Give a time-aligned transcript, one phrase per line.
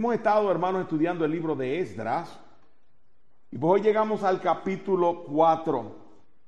[0.00, 2.40] Hemos estado, hermanos, estudiando el libro de Esdras.
[3.50, 5.94] Y pues hoy llegamos al capítulo 4.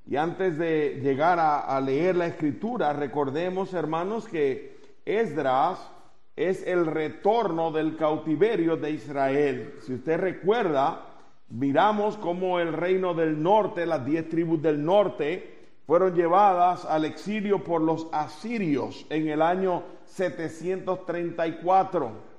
[0.07, 5.87] Y antes de llegar a, a, leer la escritura, recordemos, hermanos, que Esdras
[6.35, 9.75] es el retorno del cautiverio de Israel.
[9.83, 11.03] Si usted recuerda,
[11.51, 17.63] miramos cómo el reino del norte, las diez tribus del norte, fueron llevadas al exilio
[17.63, 22.32] por los asirios en el año 734.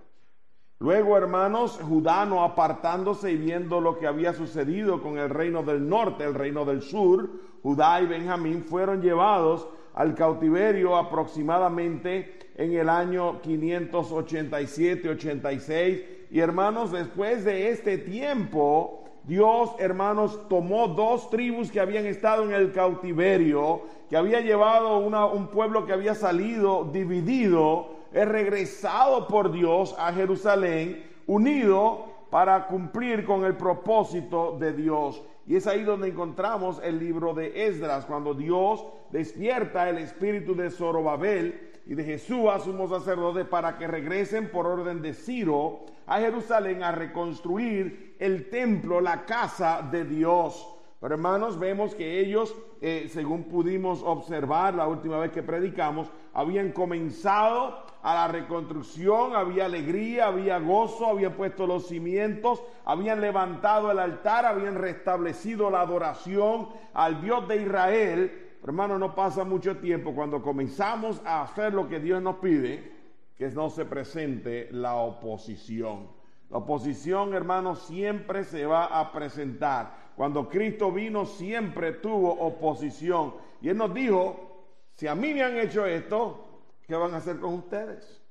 [0.84, 5.88] Luego, hermanos, Judá no apartándose y viendo lo que había sucedido con el reino del
[5.88, 7.30] norte, el reino del sur,
[7.64, 16.04] Judá y Benjamín fueron llevados al cautiverio aproximadamente en el año 587-86.
[16.30, 22.52] Y hermanos, después de este tiempo, Dios, hermanos, tomó dos tribus que habían estado en
[22.52, 29.96] el cautiverio, que había llevado un pueblo que había salido dividido es regresado por Dios
[29.98, 35.22] a Jerusalén, unido para cumplir con el propósito de Dios.
[35.46, 40.70] Y es ahí donde encontramos el libro de Esdras, cuando Dios despierta el espíritu de
[40.70, 46.20] Zorobabel y de Jesús a sumo sacerdote para que regresen por orden de Ciro a
[46.20, 50.70] Jerusalén a reconstruir el templo, la casa de Dios.
[51.02, 56.72] Pero hermanos, vemos que ellos, eh, según pudimos observar la última vez que predicamos, habían
[56.72, 63.98] comenzado a la reconstrucción, había alegría, había gozo, habían puesto los cimientos, habían levantado el
[63.98, 68.58] altar, habían restablecido la adoración al Dios de Israel.
[68.62, 72.92] hermano, no pasa mucho tiempo cuando comenzamos a hacer lo que Dios nos pide,
[73.38, 76.10] que no se presente la oposición.
[76.50, 80.12] La oposición, hermano, siempre se va a presentar.
[80.18, 83.36] Cuando Cristo vino siempre tuvo oposición.
[83.62, 86.43] Y Él nos dijo, si a mí me han hecho esto,
[86.88, 88.22] ¿qué van a hacer con ustedes?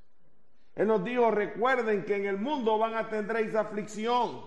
[0.75, 4.41] Él nos dijo, recuerden que en el mundo van a tendréis aflicción,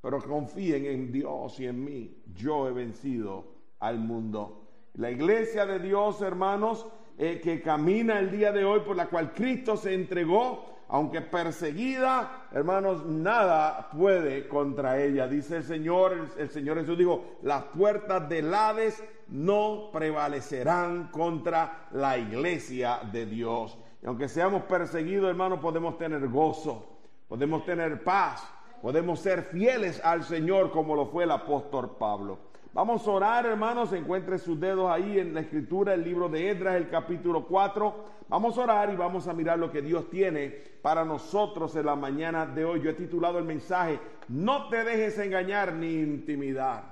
[0.00, 2.22] pero confíen en Dios y en mí.
[2.34, 4.68] Yo he vencido al mundo.
[4.94, 9.32] La iglesia de Dios, hermanos, eh, que camina el día de hoy por la cual
[9.34, 15.28] Cristo se entregó, aunque perseguida, hermanos, nada puede contra ella.
[15.28, 22.18] Dice el Señor, el, Señor Jesús dijo, las puertas del Hades no prevalecerán contra la
[22.18, 23.78] iglesia de Dios.
[24.02, 26.98] Y aunque seamos perseguidos, hermanos, podemos tener gozo,
[27.28, 28.42] podemos tener paz,
[28.82, 32.50] podemos ser fieles al Señor como lo fue el apóstol Pablo.
[32.72, 33.92] Vamos a orar, hermanos.
[33.92, 38.20] Encuentre sus dedos ahí en la escritura, el libro de Edras, el capítulo 4.
[38.28, 40.48] Vamos a orar y vamos a mirar lo que Dios tiene
[40.80, 42.80] para nosotros en la mañana de hoy.
[42.80, 43.98] Yo he titulado el mensaje,
[44.28, 46.89] no te dejes engañar ni intimidar.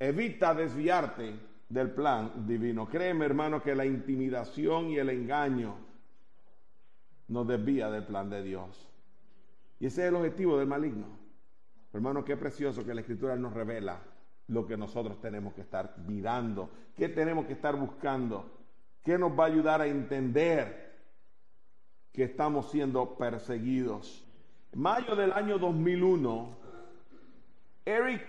[0.00, 1.38] Evita desviarte
[1.68, 2.88] del plan divino.
[2.88, 5.76] Créeme, hermano, que la intimidación y el engaño
[7.28, 8.88] nos desvía del plan de Dios.
[9.78, 11.06] Y ese es el objetivo del maligno.
[11.92, 14.00] Hermano, qué precioso que la escritura nos revela
[14.48, 18.50] lo que nosotros tenemos que estar mirando, qué tenemos que estar buscando,
[19.04, 20.98] qué nos va a ayudar a entender
[22.10, 24.26] que estamos siendo perseguidos.
[24.74, 26.59] Mayo del año 2001,
[27.90, 28.28] Eric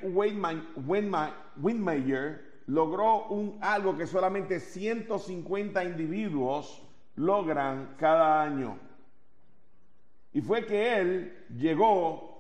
[1.58, 6.82] Windmeyer logró un, algo que solamente 150 individuos
[7.16, 8.78] logran cada año.
[10.34, 12.32] Y fue que él llegó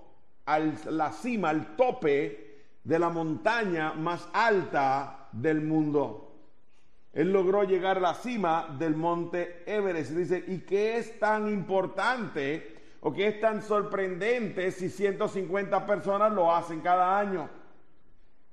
[0.45, 6.31] a la cima, al tope de la montaña más alta del mundo.
[7.13, 10.11] Él logró llegar a la cima del monte Everest.
[10.11, 12.70] Dice, ¿y qué es tan importante
[13.01, 17.49] o qué es tan sorprendente si 150 personas lo hacen cada año?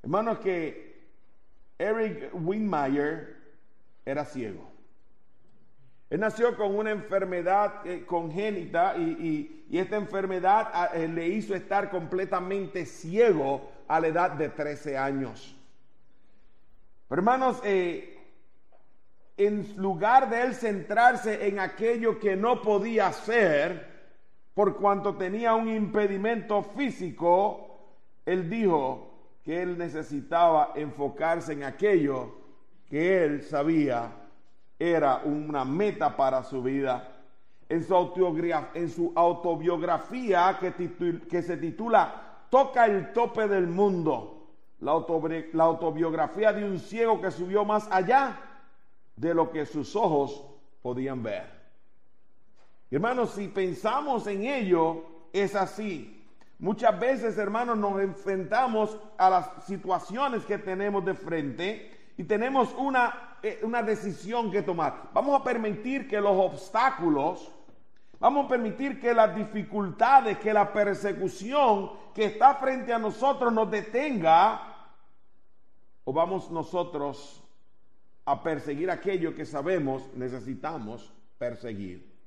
[0.03, 1.07] Hermanos, que
[1.79, 3.37] Eric Windmeyer
[4.05, 4.69] era ciego.
[6.11, 12.87] Él nació con una enfermedad eh, congénita y, esta enfermedad eh, le hizo estar completamente
[12.87, 15.55] ciego a la edad de 13 años.
[17.11, 18.19] hermanos, eh,
[19.37, 23.88] en lugar de él centrarse en aquello que no podía hacer,
[24.59, 27.79] por cuanto tenía un impedimento físico,
[28.27, 29.07] él dijo
[29.45, 32.35] que él necesitaba enfocarse en aquello
[32.91, 34.11] que él sabía
[34.77, 37.23] era una meta para su vida.
[37.69, 44.49] En su, autobiografía, que se titula toca el tope del mundo.
[44.81, 48.41] La, autobiografía de un ciego que subió más allá
[49.15, 50.45] de lo que sus ojos
[50.83, 51.58] podían ver.
[52.91, 56.27] Hermanos, si pensamos en ello, es así.
[56.59, 63.37] Muchas veces, hermanos, nos enfrentamos a las situaciones que tenemos de frente y tenemos una,
[63.43, 65.11] eh, una decisión que tomar.
[65.13, 67.53] Vamos a permitir que los obstáculos
[68.21, 73.71] Vamos a permitir que las dificultades, que la persecución que está frente a nosotros nos
[73.71, 74.61] detenga.
[76.05, 77.45] O vamos nosotros
[78.25, 82.18] a perseguir aquello que sabemos necesitamos perseguir.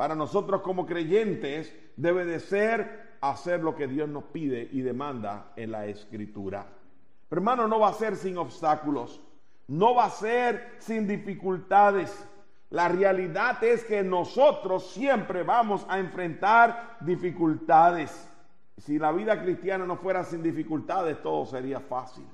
[0.00, 5.52] Para nosotros como creyentes debe de ser hacer lo que Dios nos pide y demanda
[5.56, 6.66] en la escritura.
[7.28, 9.20] Pero hermano, no va a ser sin obstáculos,
[9.68, 12.26] no va a ser sin dificultades.
[12.70, 18.26] La realidad es que nosotros siempre vamos a enfrentar dificultades.
[18.78, 22.24] Si la vida cristiana no fuera sin dificultades, todo sería fácil.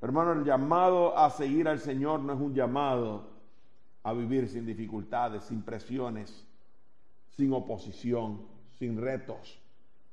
[0.00, 3.28] Hermano, el llamado a seguir al Señor no es un llamado
[4.02, 6.46] a vivir sin dificultades, sin presiones,
[7.40, 8.42] sin oposición,
[8.78, 9.58] sin retos.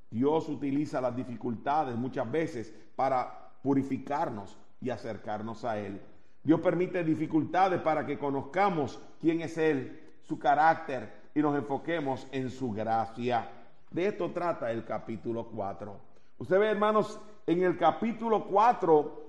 [0.10, 6.00] Dios utiliza las dificultades muchas veces para purificarnos y acercarnos a Él.
[6.42, 12.50] Dios permite dificultades para que conozcamos quién es Él, su carácter y nos enfoquemos en
[12.50, 13.52] su gracia.
[13.92, 16.00] De esto trata el capítulo 4.
[16.38, 19.27] Usted ve, hermanos, en el capítulo 4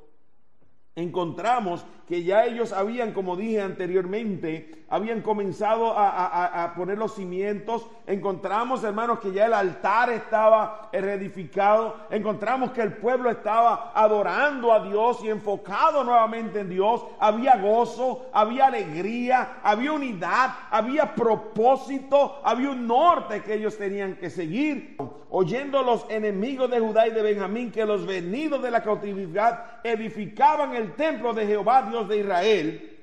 [0.98, 7.86] encontramos que ya ellos habían, como dije anteriormente, habían comenzado a, poner los cimientos.
[8.06, 11.96] Encontramos, hermanos, que ya el altar estaba reedificado.
[12.10, 17.04] Encontramos que el pueblo estaba adorando a Dios y enfocado nuevamente en Dios.
[17.20, 24.30] Había gozo, había alegría, había unidad, había propósito, había un norte que ellos tenían que
[24.30, 24.96] seguir.
[25.30, 30.74] Oyendo los enemigos de Judá y de Benjamín que los venidos de la cautividad edificaban
[30.74, 32.98] el templo de Jehová, Dios de Israel,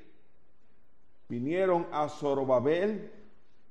[1.28, 3.12] vinieron a Zorobabel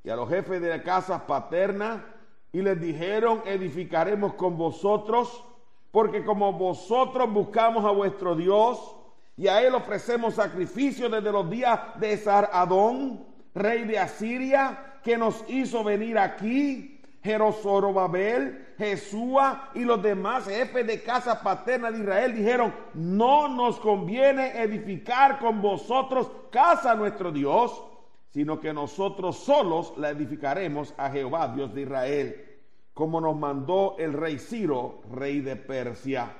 [0.03, 2.05] y a los jefes de la casa paterna
[2.51, 5.43] y les dijeron, edificaremos con vosotros,
[5.91, 8.95] porque como vosotros buscamos a vuestro Dios
[9.37, 15.43] y a él ofrecemos sacrificio desde los días de Sar-Adón, rey de Asiria, que nos
[15.49, 22.73] hizo venir aquí Jerosorobabel, Jesúa y los demás jefes de casa paterna de Israel dijeron,
[22.93, 27.83] no nos conviene edificar con vosotros casa a nuestro Dios,
[28.31, 32.45] sino que nosotros solos la edificaremos a Jehová, Dios de Israel,
[32.93, 36.35] como nos mandó el rey Ciro, rey de Persia.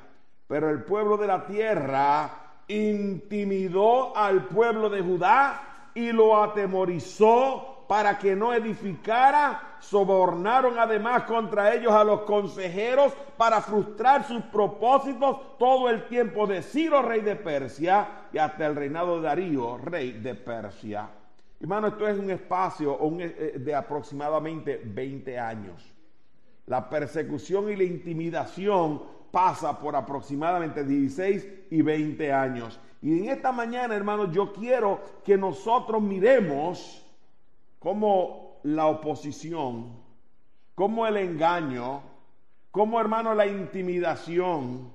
[0.48, 8.18] Pero el pueblo de la tierra intimidó al pueblo de Judá y lo atemorizó para
[8.18, 15.90] que no edificara, sobornaron además contra ellos a los consejeros para frustrar sus propósitos todo
[15.90, 20.36] el tiempo de Ciro, rey de Persia, y hasta el reinado de Darío, rey de
[20.36, 21.10] Persia.
[21.60, 25.94] Hermano, esto es un espacio eh, de aproximadamente 20 años.
[26.66, 29.02] La persecución y la intimidación
[29.32, 32.80] pasa por aproximadamente 16 y 20 años.
[33.02, 37.05] Y en esta mañana, hermanos, yo quiero que nosotros miremos
[37.86, 39.92] como la oposición,
[40.74, 42.02] como el engaño,
[42.72, 44.92] como hermano la intimidación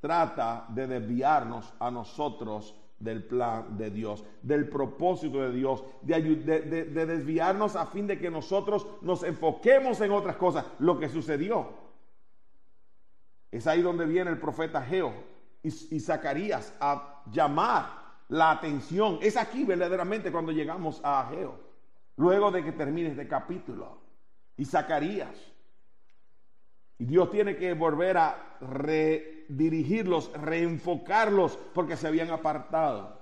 [0.00, 7.74] trata de desviarnos a nosotros del plan de Dios, del propósito de Dios, de, desviarnos
[7.74, 11.70] a fin de que nosotros nos enfoquemos en otras cosas, lo que sucedió.
[13.50, 15.10] Es ahí donde viene el profeta Geo
[15.62, 17.86] y, y Zacarías a llamar
[18.28, 19.18] la atención.
[19.22, 21.63] Es aquí verdaderamente cuando llegamos a Geo
[22.16, 23.98] luego de que termine este capítulo.
[24.56, 25.34] Y Zacarías.
[26.98, 33.20] Y Dios tiene que volver a redirigirlos, reenfocarlos, porque se habían apartado,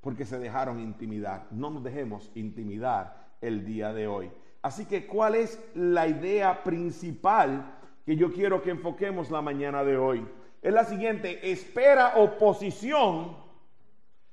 [0.00, 1.46] porque se dejaron intimidar.
[1.50, 4.30] No nos dejemos intimidar el día de hoy.
[4.62, 9.98] Así que, ¿cuál es la idea principal que yo quiero que enfoquemos la mañana de
[9.98, 10.26] hoy?
[10.62, 13.36] Es la siguiente, espera oposición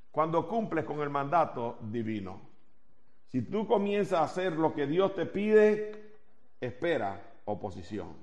[0.10, 2.45] cuando cumples con el mandato divino.
[3.28, 6.16] Si tú comienzas a hacer lo que Dios te pide,
[6.62, 8.16] espera oposición.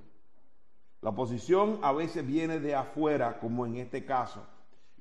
[1.01, 4.45] La oposición a veces viene de afuera, como en este caso.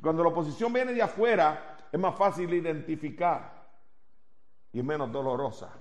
[0.01, 3.63] Cuando la oposición viene de afuera, es más fácil identificar
[4.73, 5.73] y es menos dolorosa.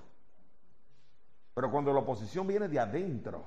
[1.54, 3.44] Pero cuando la oposición viene de adentro,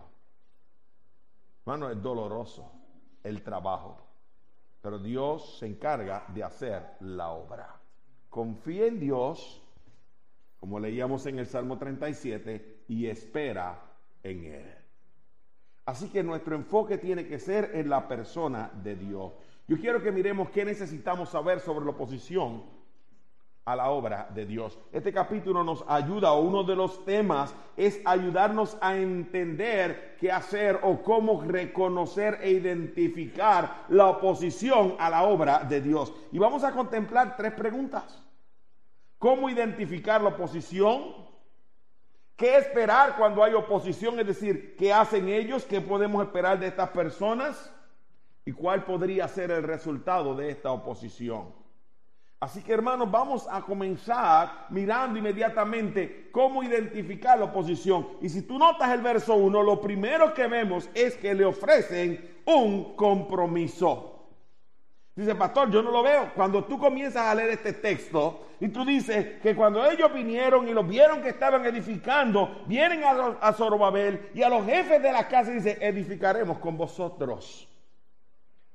[1.65, 2.72] hermano, es doloroso
[3.24, 3.98] el trabajo.
[4.82, 7.79] Pero Dios se encarga de hacer la obra.
[8.29, 9.64] Confía en Dios
[10.65, 13.79] como leíamos en el Salmo 37, y espera
[14.24, 14.74] en Él.
[15.86, 19.34] Así que nuestro enfoque tiene que ser en la persona de Dios.
[19.67, 22.63] Yo quiero que miremos qué necesitamos saber sobre la oposición
[23.63, 24.79] a la obra de Dios.
[24.91, 30.79] Este capítulo nos ayuda, o uno de los temas es ayudarnos a entender qué hacer
[30.81, 36.12] o cómo reconocer e identificar la oposición a la obra de Dios.
[36.31, 38.25] Y vamos a contemplar tres preguntas
[39.17, 41.25] cómo identificar la oposición,
[42.36, 44.19] ¿Qué esperar cuando hay oposición?
[44.19, 45.63] Es decir, ¿qué hacen ellos?
[45.63, 47.72] ¿Qué podemos esperar de estas personas?
[48.43, 51.53] ¿Y cuál podría ser el resultado de esta oposición?
[52.41, 58.17] Así que hermanos, vamos a comenzar mirando inmediatamente cómo identificar la oposición.
[58.22, 62.41] Y si tú notas el verso 1, lo primero que vemos es que le ofrecen
[62.45, 64.14] un compromiso.
[65.15, 66.34] Dice, pastor, yo no lo veo.
[66.36, 70.74] Cuando tú comienzas a leer este texto y tú dices que cuando ellos vinieron y
[70.74, 75.25] los vieron que estaban edificando, vienen a, a Zorobabel y a los jefes de la
[75.29, 77.65] casa y dice, edificaremos con vosotros.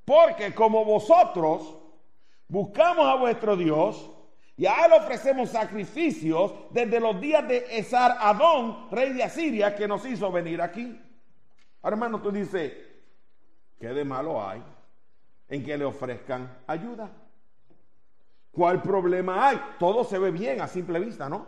[0.07, 1.77] Porque como vosotros
[2.49, 4.11] buscamos a vuestro Dios
[4.57, 9.87] y a él ofrecemos sacrificios desde los días de Esar Adón, rey de Asiria, que
[9.87, 10.99] nos hizo venir aquí.
[11.83, 12.73] Ahora, hermano, tú dices,
[13.79, 14.63] ¿qué de malo hay?
[15.51, 17.11] En que le ofrezcan ayuda.
[18.53, 19.61] ¿Cuál problema hay?
[19.79, 21.47] Todo se ve bien a simple vista, ¿no?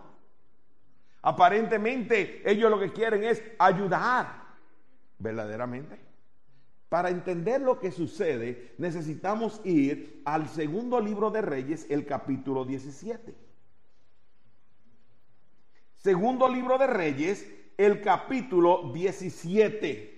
[1.22, 4.42] Aparentemente ellos lo que quieren es ayudar,
[5.18, 6.00] verdaderamente.
[6.88, 13.34] Para entender lo que sucede, necesitamos ir al segundo libro de Reyes, el capítulo 17.
[15.96, 20.11] Segundo libro de Reyes, el capítulo 17.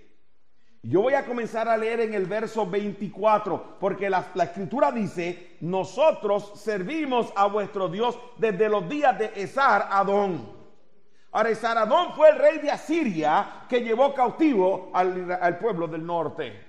[0.87, 6.53] Yo voy a comenzar a leer en el verso 24, porque la, escritura dice, nosotros
[6.57, 10.47] servimos a vuestro Dios desde los días de Esar Adón.
[11.33, 16.05] Ahora, Esar Adón fue el rey de Asiria que llevó cautivo al, al pueblo del
[16.05, 16.63] norte.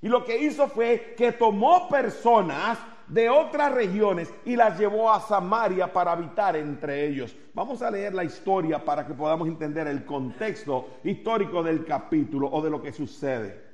[0.00, 2.78] Y lo que hizo fue que tomó personas
[3.08, 7.36] de otras regiones y las llevó a Samaria para habitar entre ellos.
[7.54, 12.60] Vamos a leer la historia para que podamos entender el contexto histórico del capítulo o
[12.62, 13.64] de lo que sucede.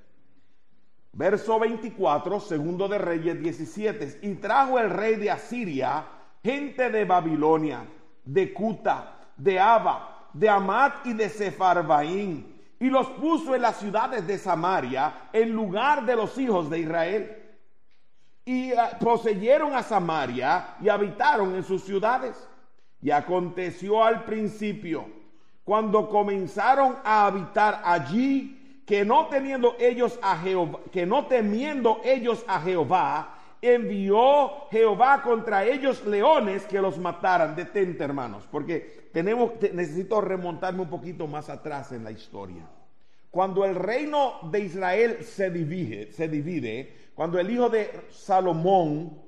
[1.15, 4.21] Verso 24, segundo de Reyes 17.
[4.23, 6.07] Y trajo el rey de Asiria
[6.43, 7.87] gente de Babilonia,
[8.25, 14.27] de Cuta, de Aba, de Amat y de Sefarbaín, y los puso en las ciudades
[14.27, 17.42] de Samaria en lugar de los hijos de Israel
[18.45, 22.49] y ah, poseyeron a Samaria y habitaron en sus ciudades.
[23.01, 25.07] Y aconteció al principio,
[25.65, 32.45] cuando comenzaron a habitar allí, que no teniendo ellos a Jehová, que no temiendo ellos
[32.47, 37.57] a Jehová, envió Jehová contra ellos leones que los mataran.
[37.57, 42.69] Detente, hermanos, porque tenemos, necesito remontarme un poquito más atrás en la historia.
[43.31, 49.19] Cuando el reino de Israel se divide, se divide cuando el hijo de Salomón,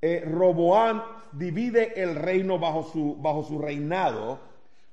[0.00, 4.40] eh, Roboán, divide el reino bajo su, bajo su reinado,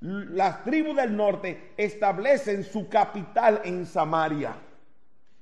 [0.02, 4.56] las tribus del norte establecen su capital en Samaria.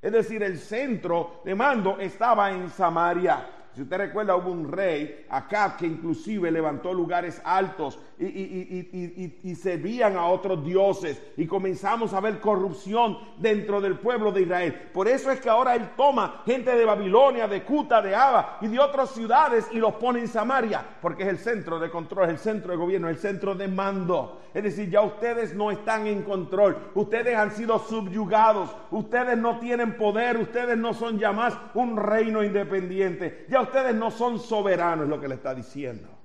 [0.01, 3.49] Es decir, el centro de mando estaba en Samaria.
[3.73, 10.15] Si usted recuerda, hubo un rey, acá, que inclusive levantó lugares altos y, y, servían
[10.15, 11.21] a otros dioses.
[11.37, 14.89] Y comenzamos a ver corrupción dentro del pueblo de Israel.
[14.93, 18.67] Por eso es que ahora él toma gente de Babilonia, de Cuta, de Aba y
[18.67, 20.85] de otras ciudades y los pone en Samaria.
[21.01, 24.41] Porque es el centro de control, es el centro de gobierno, el centro de mando.
[24.53, 26.77] Es decir, ya ustedes no están en control.
[26.93, 28.69] Ustedes han sido subyugados.
[28.91, 30.37] Ustedes no tienen poder.
[30.37, 33.45] Ustedes no son ya más un reino independiente.
[33.49, 36.22] Ya ustedes no son soberanos, es lo que le está diciendo.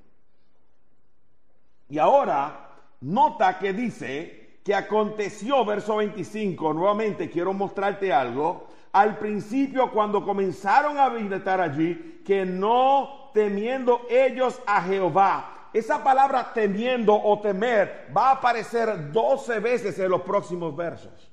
[1.89, 9.91] Y ahora, nota que dice que aconteció, verso 25, nuevamente quiero mostrarte algo, al principio
[9.91, 15.71] cuando comenzaron a habitar allí, que no temiendo ellos a Jehová.
[15.73, 21.31] Esa palabra temiendo o temer va a aparecer 12 veces en los próximos versos.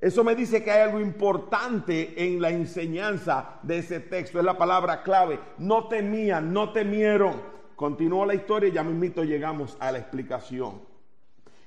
[0.00, 4.38] Eso me dice que hay algo importante en la enseñanza de ese texto.
[4.38, 5.38] Es la palabra clave.
[5.58, 7.59] No temían, no temieron.
[7.80, 10.82] Continúa la historia y ya mismito llegamos a la explicación.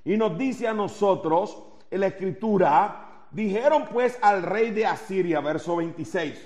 [0.05, 1.57] Y nos dice a nosotros
[1.89, 6.39] en la escritura, dijeron pues al rey de Asiria, verso 26,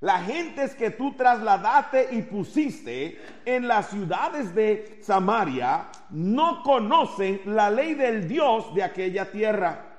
[0.00, 7.68] las gentes que tú trasladaste y pusiste en las ciudades de Samaria no conocen la
[7.68, 9.90] ley del Dios de aquella tierra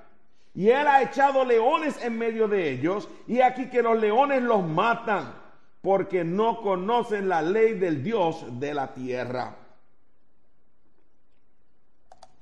[0.53, 4.67] y él ha echado leones en medio de ellos, y aquí que los leones los
[4.67, 5.33] matan,
[5.81, 9.57] porque no conocen la ley del Dios de la tierra.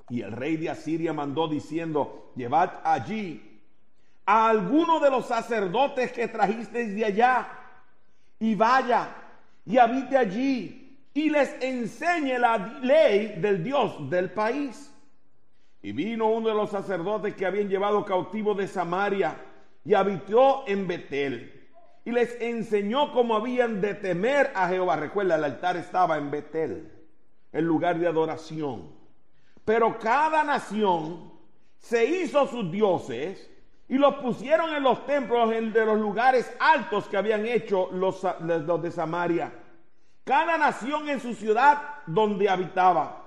[0.09, 3.61] Y el rey de Asiria mandó diciendo, llevad allí
[4.25, 7.47] a alguno de los sacerdotes que trajisteis de allá,
[8.39, 9.15] y vaya
[9.65, 14.91] y habite allí, y les enseñe la ley del Dios del país.
[15.81, 19.35] Y vino uno de los sacerdotes que habían llevado cautivo de Samaria
[19.85, 21.58] y habitó en Betel.
[22.05, 24.95] Y les enseñó cómo habían de temer a Jehová.
[24.95, 26.91] Recuerda, el altar estaba en Betel,
[27.51, 28.91] el lugar de adoración.
[29.65, 31.31] Pero cada nación
[31.77, 33.49] se hizo sus dioses
[33.87, 38.91] y los pusieron en los templos de los lugares altos que habían hecho los, de
[38.91, 39.51] Samaria.
[40.23, 43.19] Cada nación en su ciudad donde habitaba.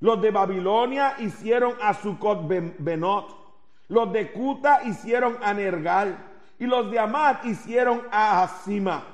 [0.00, 3.36] Los de Babilonia hicieron a Sucot Benot.
[3.86, 6.27] Los de Cuta hicieron a Nergal.
[6.58, 9.04] Y los de Amad hicieron a Asima.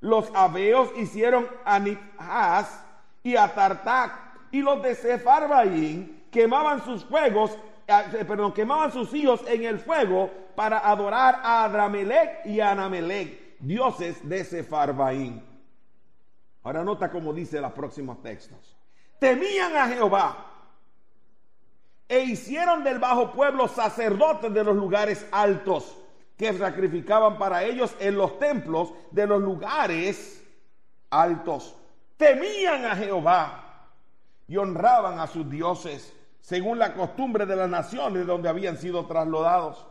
[0.00, 2.84] Los Abeos hicieron a Nihaz
[3.22, 4.12] y a Tartac.
[4.50, 10.30] Y los de Sefarbaín quemaban sus fuegos, eh, perdón, quemaban sus hijos en el fuego
[10.54, 15.44] para adorar a Adramelech y a Anamelech, dioses de Sefarbaín.
[16.62, 18.76] Ahora nota cómo dice los próximos textos.
[19.18, 20.46] Temían a Jehová
[22.08, 25.96] e hicieron del bajo pueblo sacerdotes de los lugares altos
[26.36, 30.44] que sacrificaban para ellos en los templos de los lugares
[31.10, 31.74] altos.
[32.16, 33.88] Temían a Jehová
[34.46, 39.84] y honraban a sus dioses según la costumbre de las naciones donde habían sido trasladados.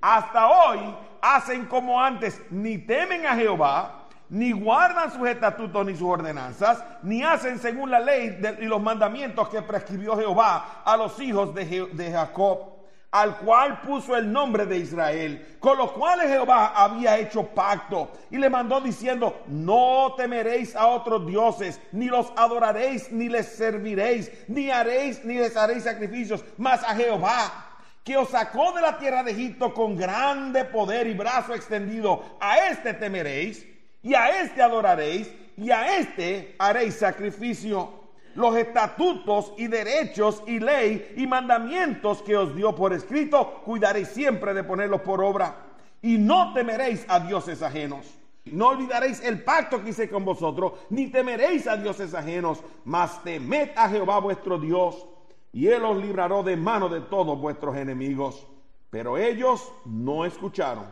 [0.00, 6.08] Hasta hoy hacen como antes, ni temen a Jehová, ni guardan sus estatutos ni sus
[6.08, 11.54] ordenanzas, ni hacen según la ley y los mandamientos que prescribió Jehová a los hijos
[11.54, 12.79] de, de Jacob
[13.10, 18.38] al cual puso el nombre de Israel, con los cuales Jehová había hecho pacto y
[18.38, 24.70] le mandó diciendo, no temeréis a otros dioses, ni los adoraréis, ni les serviréis, ni
[24.70, 27.66] haréis, ni les haréis sacrificios, mas a Jehová
[28.04, 32.68] que os sacó de la tierra de Egipto con grande poder y brazo extendido, a
[32.68, 33.66] este temeréis,
[34.02, 37.99] y a este adoraréis, y a este haréis sacrificio
[38.34, 44.54] los estatutos y derechos y ley y mandamientos que os dio por escrito, cuidaréis siempre
[44.54, 45.56] de ponerlos por obra.
[46.02, 48.06] Y no temeréis a dioses ajenos.
[48.46, 53.70] No olvidaréis el pacto que hice con vosotros, ni temeréis a dioses ajenos, mas temed
[53.76, 55.06] a Jehová vuestro Dios,
[55.52, 58.46] y él os librará de mano de todos vuestros enemigos.
[58.88, 60.86] Pero ellos no escucharon.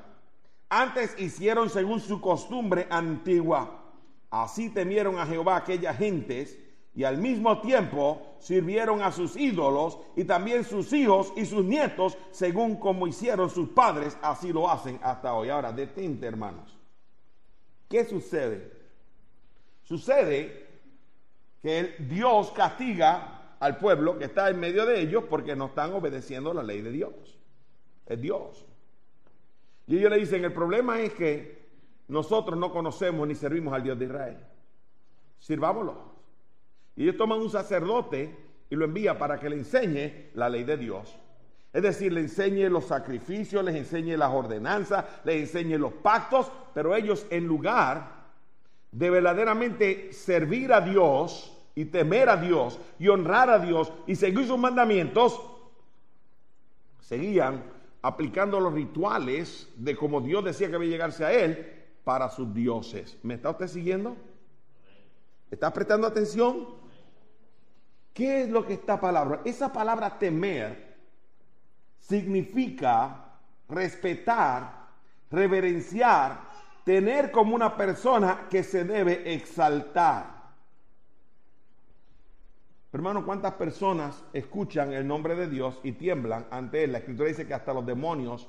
[0.69, 3.83] Antes hicieron según su costumbre antigua.
[4.31, 6.59] Así temieron a Jehová aquellas gentes
[6.99, 12.19] y al mismo tiempo sirvieron a sus ídolos y también sus hijos y sus nietos,
[12.33, 15.49] según como hicieron sus padres, así lo hacen hasta hoy.
[15.49, 16.77] Ahora, detente, hermanos.
[17.89, 18.73] ¿Qué sucede?
[19.85, 20.67] Sucede
[21.63, 26.53] que Dios castiga al pueblo que está en medio de ellos porque no están obedeciendo
[26.53, 27.39] la ley de Dios.
[28.07, 28.67] Es Dios.
[29.87, 31.69] Y ellos le dicen, el problema es que
[32.09, 34.39] nosotros no conocemos ni servimos al Dios de Israel.
[35.39, 36.08] Sirvámoslo.
[36.99, 38.35] Y ellos toman un sacerdote
[38.69, 41.17] y lo envía para que le enseñe la ley de Dios.
[41.73, 46.97] Es decir, le enseñe los sacrificios, les enseñe las ordenanzas, les enseñe los pactos, pero
[46.97, 48.27] ellos en lugar
[48.91, 54.45] de verdaderamente servir a Dios y temer a Dios y honrar a Dios y seguir
[54.49, 55.41] sus mandamientos,
[56.99, 57.63] seguían
[58.03, 61.65] aplicando los rituales de como Dios decía que había llegarse a él
[62.03, 63.17] para sus dioses.
[63.23, 64.17] ¿Me está usted siguiendo?
[65.49, 66.78] ¿Está prestando atención?
[68.13, 69.43] ¿Qué es lo que esta palabra?
[69.45, 70.97] Esa palabra temer
[72.01, 73.25] significa
[73.69, 74.89] respetar,
[75.31, 76.49] reverenciar,
[76.85, 80.39] tener como una persona que se debe exaltar.
[82.91, 86.93] Hermano, ¿cuántas personas escuchan el nombre de Dios y tiemblan ante Él?
[86.93, 88.49] La Escritura dice que hasta los demonios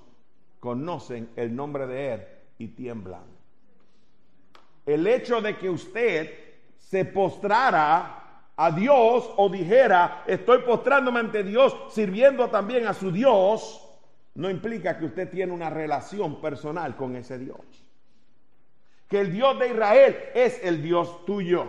[0.61, 3.23] conocen el nombre de Él y tiemblan.
[4.85, 6.33] El hecho de que usted
[6.77, 8.28] se postrara
[8.61, 13.81] a Dios o dijera, estoy postrándome ante Dios, sirviendo también a su Dios,
[14.35, 17.61] no implica que usted tiene una relación personal con ese Dios.
[19.07, 21.67] Que el Dios de Israel es el Dios tuyo.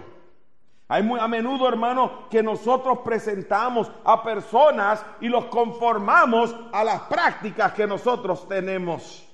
[0.88, 7.02] Hay muy a menudo, hermano, que nosotros presentamos a personas y los conformamos a las
[7.02, 9.29] prácticas que nosotros tenemos.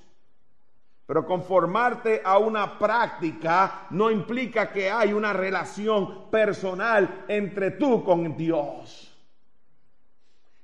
[1.07, 8.35] Pero conformarte a una práctica no implica que hay una relación personal entre tú con
[8.35, 9.17] Dios.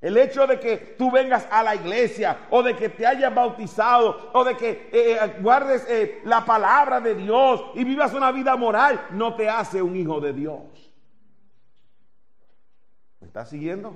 [0.02, 4.32] El hecho de que tú vengas a la iglesia o de que te hayas bautizado
[4.34, 8.58] o de que eh, eh, guardes eh, la palabra de Dios y vivas una vida
[8.58, 10.60] moral no te hace un hijo de Dios.
[13.22, 13.96] ¿Me estás siguiendo?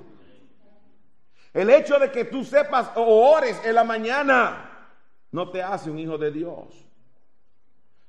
[1.52, 4.67] El hecho de que tú sepas o ores en la mañana
[5.32, 6.88] no te hace un hijo de Dios.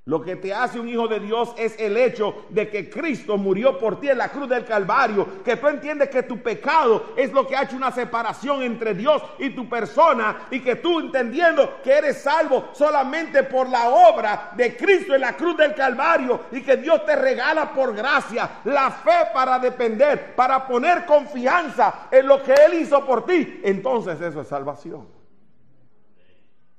[0.09, 3.77] Lo que te hace un hijo de Dios es el hecho de que Cristo murió
[3.77, 7.45] por ti en la cruz del Calvario, que tú entiendes que tu pecado es lo
[7.45, 11.91] que ha hecho una separación entre Dios y tu persona y que tú entendiendo que
[11.91, 16.77] eres salvo solamente por la obra de Cristo en la cruz del Calvario y que
[16.77, 22.53] Dios te regala por gracia la fe para depender, para poner confianza en lo que
[22.53, 25.18] Él hizo por ti, entonces eso es salvación.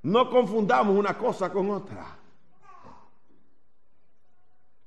[0.02, 2.16] No confundamos una cosa con otra.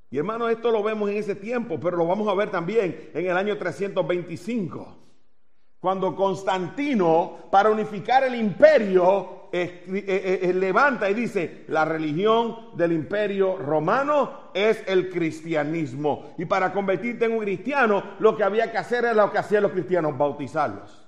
[0.09, 3.25] Y hermano, esto lo vemos en ese tiempo, pero lo vamos a ver también en
[3.25, 4.97] el año 325,
[5.79, 12.91] cuando Constantino, para unificar el imperio, eh, eh, eh, levanta y dice, la religión del
[12.91, 16.35] imperio romano es el cristianismo.
[16.37, 19.63] Y para convertirte en un cristiano, lo que había que hacer era lo que hacían
[19.63, 21.02] los cristianos, bautizarlos.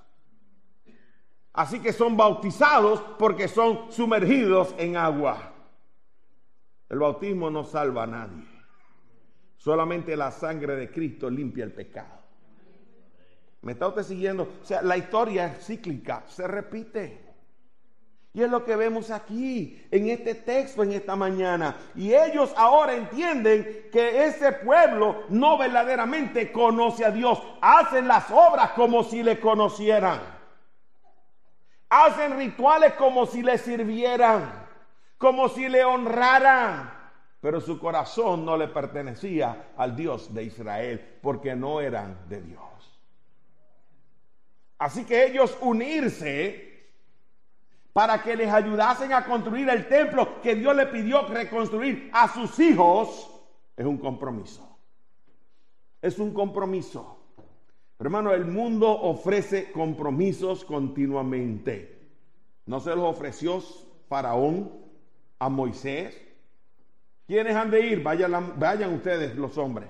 [1.56, 5.52] Así que son bautizados porque son sumergidos en agua.
[6.90, 8.44] El bautismo no salva a nadie.
[9.56, 12.20] Solamente la sangre de Cristo limpia el pecado.
[13.62, 14.42] ¿Me está usted siguiendo?
[14.62, 17.24] O sea, la historia es cíclica, se repite.
[18.34, 21.74] Y es lo que vemos aquí, en este texto, en esta mañana.
[21.94, 27.42] Y ellos ahora entienden que ese pueblo no verdaderamente conoce a Dios.
[27.62, 30.35] Hacen las obras como si le conocieran.
[31.88, 34.66] Hacen rituales como si le sirvieran,
[35.18, 36.96] como si le honraran
[37.46, 42.60] pero su corazón no le pertenecía al Dios de Israel porque no eran de Dios.
[44.78, 46.90] Así que ellos unirse
[47.92, 52.58] para que les ayudasen a construir el templo que Dios le pidió reconstruir a sus
[52.58, 53.30] hijos
[53.76, 54.78] es un compromiso.
[56.02, 57.25] Es un compromiso.
[57.98, 61.98] Hermano, el mundo ofrece compromisos continuamente.
[62.66, 63.60] No se los ofreció
[64.08, 64.70] Faraón
[65.38, 66.26] a Moisés,
[67.26, 68.02] ¿Quiénes han de ir?
[68.02, 69.88] Vayan, vayan ustedes los hombres.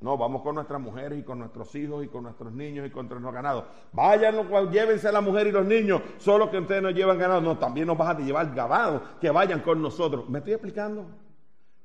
[0.00, 3.08] No, vamos con nuestras mujeres y con nuestros hijos y con nuestros niños y con
[3.08, 3.64] nuestros ganados.
[3.92, 4.34] Vayan,
[4.70, 7.40] llévense a la mujer y los niños, solo que ustedes no llevan ganado.
[7.40, 10.28] No, también nos vas a llevar ganado, que vayan con nosotros.
[10.28, 11.06] ¿Me estoy explicando?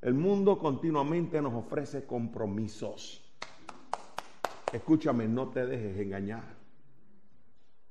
[0.00, 3.21] El mundo continuamente nos ofrece compromisos.
[4.72, 6.44] Escúchame, no te dejes engañar.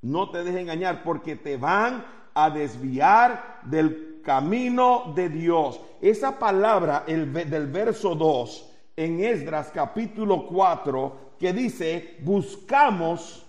[0.01, 5.79] No te dejes engañar porque te van a desviar del camino de Dios.
[6.01, 13.45] Esa palabra el, del verso 2 en Esdras capítulo 4 que dice, buscamos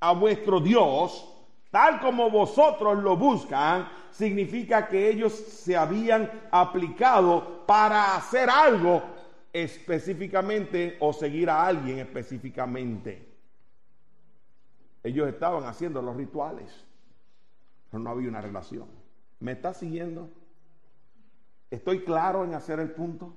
[0.00, 1.32] a vuestro Dios
[1.76, 9.02] tal como vosotros lo buscan, significa que ellos se habían aplicado para hacer algo
[9.62, 13.26] específicamente o seguir a alguien específicamente.
[15.02, 16.84] Ellos estaban haciendo los rituales,
[17.90, 18.86] pero no había una relación.
[19.40, 20.28] ¿Me está siguiendo?
[21.70, 23.34] ¿Estoy claro en hacer el punto?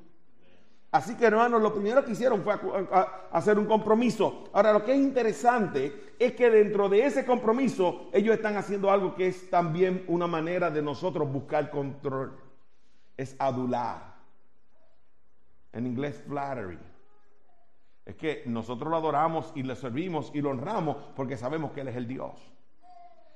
[0.92, 2.54] Así que hermanos, lo primero que hicieron fue
[3.32, 4.50] hacer un compromiso.
[4.52, 9.16] Ahora, lo que es interesante es que dentro de ese compromiso ellos están haciendo algo
[9.16, 12.38] que es también una manera de nosotros buscar control.
[13.16, 14.09] Es adular.
[15.74, 16.80] En inglés, flattery.
[18.06, 21.90] Es que nosotros lo adoramos y le servimos y lo honramos porque sabemos que Él
[21.90, 22.34] es el Dios.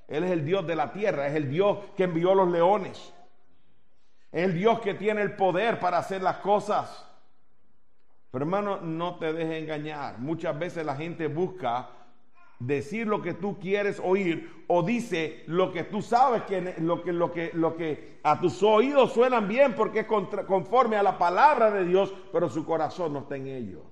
[0.07, 3.13] Él es el Dios de la tierra, es el Dios que envió los leones.
[4.31, 7.07] Es el Dios que tiene el poder para hacer las cosas.
[8.31, 10.17] Pero hermano, no te dejes engañar.
[10.17, 11.87] Muchas veces la gente busca
[12.65, 17.11] decir lo que tú quieres oír o dice lo que tú sabes que lo que
[17.11, 21.71] lo que lo que a tus oídos suenan bien porque es conforme a la palabra
[21.71, 23.83] de Dios, pero su corazón no está en ello.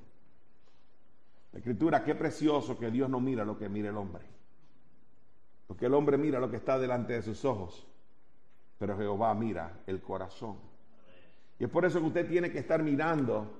[1.51, 4.23] La escritura, qué precioso que Dios no mira lo que mira el hombre.
[5.67, 7.85] Porque el hombre mira lo que está delante de sus ojos,
[8.77, 10.57] pero Jehová mira el corazón.
[11.59, 13.51] Y es por eso que usted tiene que estar mirando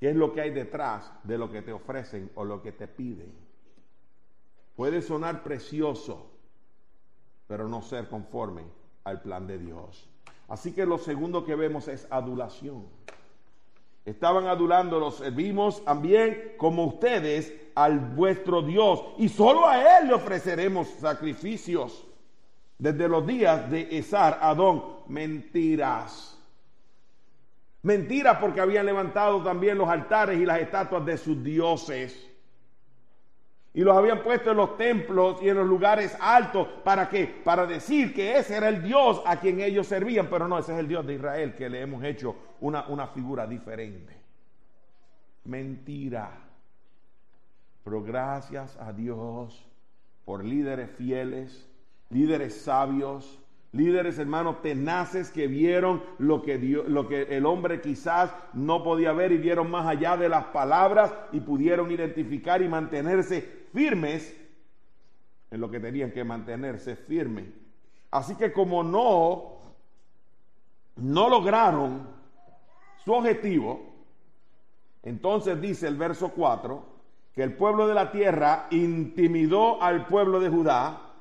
[0.00, 2.88] qué es lo que hay detrás de lo que te ofrecen o lo que te
[2.88, 3.45] piden.
[4.76, 6.30] Puede sonar precioso,
[7.48, 8.62] pero no ser conforme
[9.04, 10.08] al plan de Dios.
[10.48, 12.84] Así que lo segundo que vemos es adulación.
[14.04, 19.02] Estaban adulando, los servimos también como ustedes al vuestro Dios.
[19.18, 22.06] Y solo a Él le ofreceremos sacrificios.
[22.78, 26.38] Desde los días de Esar, Adón, mentiras.
[27.82, 32.30] Mentiras porque habían levantado también los altares y las estatuas de sus dioses.
[33.76, 36.66] Y los habían puesto en los templos y en los lugares altos.
[36.82, 37.26] ¿Para qué?
[37.26, 40.28] Para decir que ese era el Dios a quien ellos servían.
[40.30, 43.46] Pero no, ese es el Dios de Israel que le hemos hecho una, una figura
[43.46, 44.16] diferente.
[45.44, 46.30] Mentira.
[47.84, 49.62] Pero gracias a Dios
[50.24, 51.68] por líderes fieles,
[52.08, 53.38] líderes sabios,
[53.72, 59.32] Líderes, hermanos, tenaces que vieron lo que, lo que el hombre quizás no podía ver
[59.32, 64.34] y vieron más allá de las palabras y pudieron identificar y mantenerse firmes
[65.50, 67.44] en lo que tenían que mantenerse firmes.
[68.10, 69.58] Así que como no,
[70.96, 72.08] no lograron
[73.04, 73.80] su objetivo,
[75.02, 76.82] entonces dice el verso 4,
[77.34, 81.12] que el pueblo de la tierra intimidó al pueblo de Judá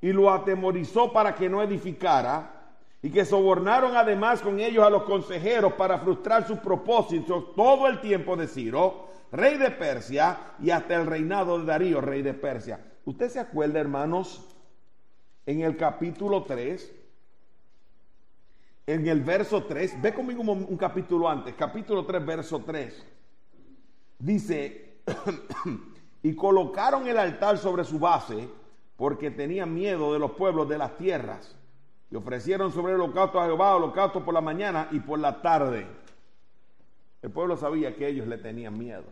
[0.00, 2.52] y lo atemorizó para que no edificara,
[3.02, 8.00] y que sobornaron además con ellos a los consejeros para frustrar sus propósitos todo el
[8.00, 12.80] tiempo de Ciro, rey de Persia, y hasta el reinado de Darío, rey de Persia.
[13.04, 14.44] ¿Usted se acuerda, hermanos,
[15.46, 16.92] en el capítulo 3,
[18.86, 23.06] en el verso 3, ve conmigo un, capítulo antes, capítulo 3, verso 3,
[24.18, 25.00] dice,
[26.22, 28.48] y colocaron el altar sobre su base,
[28.96, 31.54] porque tenían miedo de los pueblos de las tierras.
[32.10, 35.86] Y ofrecieron sobre el holocausto a Jehová, holocausto por la mañana y por la tarde.
[37.26, 39.02] El pueblo sabía que ellos le tenían miedo.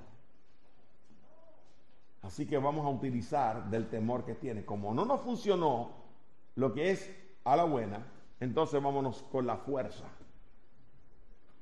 [2.23, 4.65] Así que vamos a utilizar del temor que tiene.
[4.65, 5.91] Como no nos funcionó
[6.55, 8.07] lo que es a la buena,
[8.39, 10.05] entonces vámonos con la fuerza.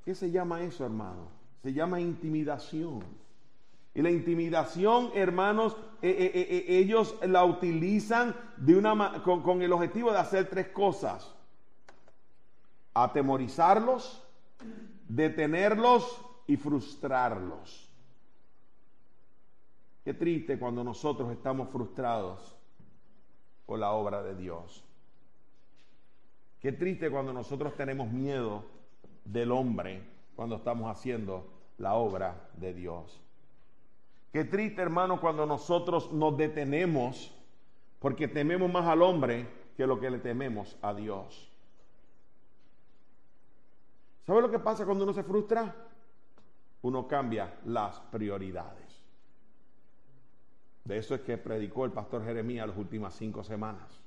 [0.05, 1.29] ¿Qué se llama eso, hermano?
[1.63, 3.03] Se llama intimidación.
[3.95, 8.37] Y la intimidación, hermanos, eh, eh, eh, ellos la utilizan
[9.25, 11.35] con, con el objetivo de hacer tres cosas.
[12.93, 14.23] Atemorizarlos,
[15.09, 17.89] detenerlos y frustrarlos.
[20.05, 22.57] Qué triste cuando nosotros estamos frustrados
[23.67, 24.85] por la obra de Dios.
[26.61, 28.65] Qué triste cuando nosotros tenemos miedo
[29.25, 30.03] del hombre
[30.35, 31.47] cuando estamos haciendo
[31.79, 33.21] la obra de Dios.
[34.33, 37.33] Qué triste, hermano, cuando nosotros nos detenemos
[38.01, 41.49] porque tememos más al hombre que lo que le tememos a Dios.
[44.27, 45.75] ¿Sabe lo que pasa cuando uno se frustra?
[46.83, 49.03] Uno cambia las prioridades.
[50.85, 54.01] De eso es que predicó el pastor Jeremías las últimas cinco semanas.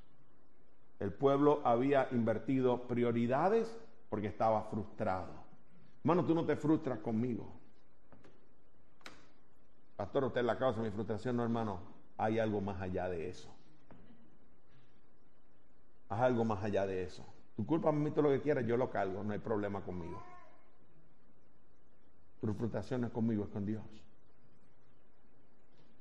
[0.99, 3.77] El pueblo había invertido prioridades
[4.09, 5.29] porque estaba frustrado.
[6.03, 7.47] Hermano, tú no te frustras conmigo.
[9.95, 11.79] Pastor, usted es la causa de mi frustración, no hermano.
[12.17, 13.49] Hay algo más allá de eso.
[16.09, 17.25] Haz algo más allá de eso.
[17.55, 20.21] Tu culpa me lo que quieras, yo lo cargo, no hay problema conmigo.
[22.45, 23.83] Tu frustración no es conmigo, es con Dios.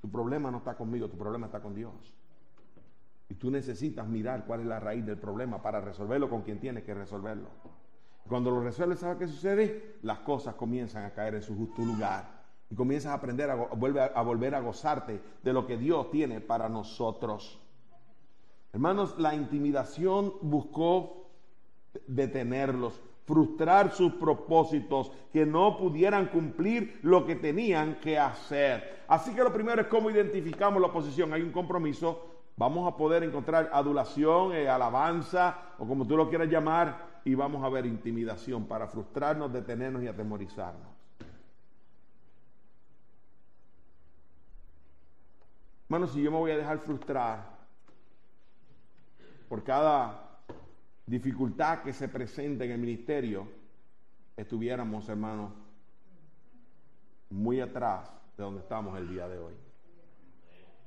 [0.01, 1.95] Tu problema no está conmigo, tu problema está con Dios.
[3.29, 6.85] Y tú necesitas mirar cuál es la raíz del problema para resolverlo con quien tienes
[6.85, 7.49] que resolverlo.
[8.29, 9.97] Cuando lo resuelves, ¿sabes qué sucede?
[10.03, 14.23] Las cosas comienzan a caer en su justo lugar y comienzas a aprender a, a,
[14.23, 17.61] volver a gozarte de lo que Dios tiene para nosotros.
[18.73, 21.31] Hermanos, la intimidación buscó
[22.07, 29.05] detenerlos, frustrar sus propósitos, que no pudieran cumplir lo que tenían que hacer.
[29.09, 31.33] Así que lo primero es cómo identificamos la oposición.
[31.33, 36.49] Hay un compromiso, vamos a poder encontrar adulación, eh, alabanza, o como tú lo quieras
[36.49, 40.95] llamar, y vamos a ver intimidación para frustrarnos, detenernos y atemorizarnos.
[45.89, 47.55] Hermano, si yo me voy a dejar frustrar
[49.49, 50.24] por cada
[51.07, 53.49] dificultad que se presenta en el ministerio,
[54.37, 55.53] estuviéramos, hermano,
[57.31, 59.55] muy atrás de donde estamos el día de hoy.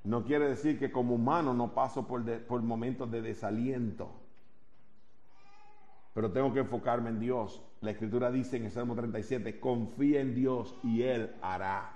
[0.03, 4.09] No quiere decir que como humano no paso por, por momentos de desaliento,
[6.13, 7.61] pero tengo que enfocarme en Dios.
[7.81, 11.93] La escritura dice en el Salmo 37, confía en Dios y Él hará.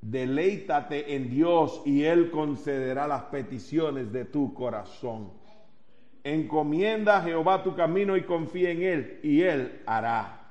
[0.00, 5.41] Deleítate en Dios y Él concederá las peticiones de tu corazón.
[6.24, 10.42] Encomienda a Jehová tu camino y confía en Él y Él hará.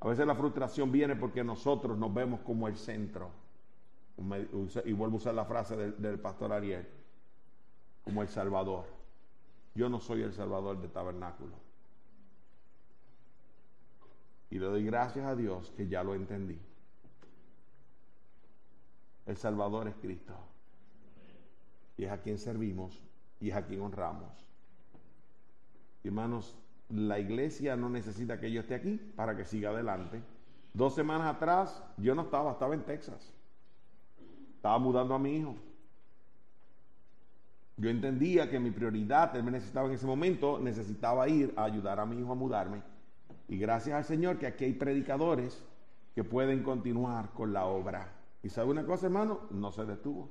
[0.00, 3.30] A veces la frustración viene porque nosotros nos vemos como el centro.
[4.84, 6.86] Y vuelvo a usar la frase del, pastor Ariel,
[8.04, 8.84] como el Salvador.
[9.74, 11.54] Yo no soy el Salvador del tabernáculo.
[14.50, 16.58] Y le doy gracias a Dios que ya lo entendí.
[19.26, 20.34] El Salvador es Cristo.
[21.96, 23.00] Y es a quien servimos
[23.40, 24.47] y es a quien honramos.
[26.08, 26.56] Hermanos,
[26.88, 30.22] la iglesia no necesita que yo esté aquí para que siga adelante.
[30.72, 33.34] Dos semanas atrás yo no estaba, estaba en Texas.
[34.56, 35.54] Estaba mudando a mi hijo.
[37.76, 42.00] Yo entendía que mi prioridad, él me necesitaba en ese momento, necesitaba ir a ayudar
[42.00, 42.82] a mi hijo a mudarme.
[43.46, 45.62] Y gracias al Señor que aquí hay predicadores
[46.14, 48.14] que pueden continuar con la obra.
[48.42, 49.40] ¿Y sabe una cosa, hermano?
[49.50, 50.30] No se detuvo.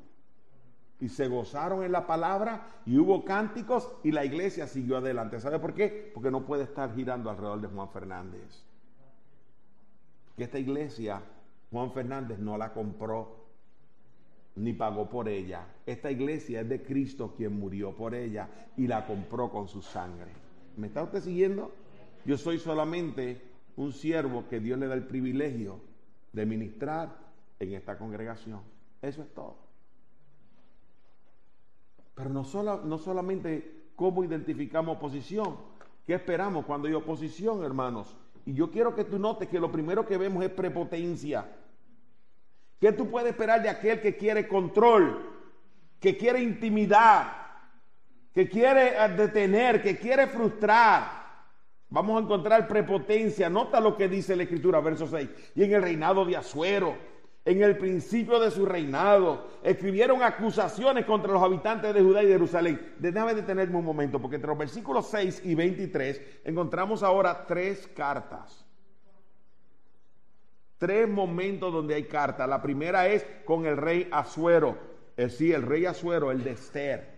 [0.99, 5.39] Y se gozaron en la palabra y hubo cánticos y la iglesia siguió adelante.
[5.39, 6.11] ¿Sabe por qué?
[6.13, 8.63] Porque no puede estar girando alrededor de Juan Fernández.
[10.35, 11.21] Que esta iglesia,
[11.71, 13.45] Juan Fernández no la compró
[14.55, 15.67] ni pagó por ella.
[15.85, 20.31] Esta iglesia es de Cristo quien murió por ella y la compró con su sangre.
[20.77, 21.71] ¿Me está usted siguiendo?
[22.25, 23.41] Yo soy solamente
[23.75, 25.79] un siervo que Dios le da el privilegio
[26.33, 27.15] de ministrar
[27.59, 28.61] en esta congregación.
[29.01, 29.66] Eso es todo.
[32.17, 32.43] Pero no,
[32.83, 35.55] no solamente cómo identificamos oposición,
[36.07, 38.17] ¿qué esperamos cuando hay oposición, hermanos?
[38.43, 41.47] Y yo quiero que tú notes que lo primero que vemos es prepotencia.
[42.79, 45.29] ¿Qué tú puedes esperar de aquel que quiere control,
[45.99, 47.33] que quiere intimidad,
[48.33, 51.17] que quiere eh, detener, que quiere frustrar?
[51.89, 53.47] Vamos a encontrar prepotencia.
[53.47, 55.29] Nota lo que dice la Escritura, verso 6.
[55.53, 56.97] Y en el reinado de Asuero,
[57.47, 62.95] en el principio de su reinado, escribieron acusaciones contra los habitantes de Judá y Jerusalén.
[62.99, 68.65] Déjame detenerme un momento, porque entre los versículos 6 y 23 encontramos ahora tres cartas.
[70.77, 72.49] Tres momentos donde hay cartas.
[72.49, 74.77] La primera es con el rey Asuero.
[75.15, 77.17] Es sí, el rey Asuero, el de Esther.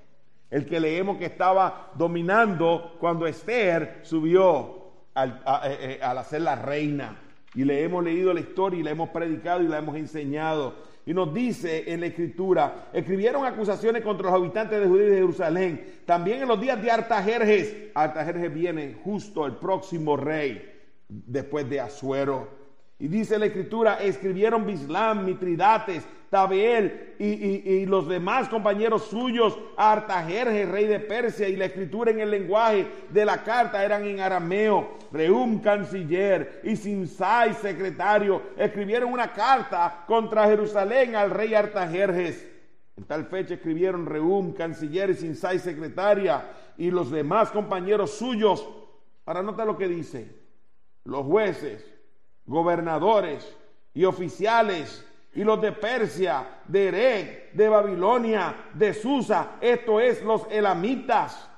[0.51, 6.55] El que leemos que estaba dominando cuando Esther subió al, eh, eh, al hacer la
[6.55, 7.28] reina.
[7.55, 10.75] Y le hemos leído la historia y la hemos predicado y la hemos enseñado.
[11.05, 15.15] Y nos dice en la escritura, escribieron acusaciones contra los habitantes de Judea y de
[15.15, 15.85] Jerusalén.
[16.05, 20.61] También en los días de Artajerjes, Artajerjes viene justo el próximo rey
[21.07, 22.59] después de Asuero.
[22.99, 30.85] Y dice la escritura, escribieron Bislam, Mitridates, Tabeel y, los demás compañeros suyos, Artajerje, rey
[30.85, 34.97] de Persia, y la escritura en el lenguaje de la carta eran en arameo.
[35.11, 42.47] Reum, canciller, y Sinsai, secretario, escribieron una carta contra Jerusalén al rey Artajerjes.
[42.95, 48.67] En tal fecha escribieron Reum, canciller, y Sinsai, secretaria, y los demás compañeros suyos.
[49.23, 50.35] Para notar lo que dice,
[51.05, 51.85] los jueces
[52.45, 53.55] gobernadores
[53.93, 60.47] y oficiales y los de Persia, de Erech, de Babilonia, de Susa, esto es los
[60.49, 61.49] elamitas,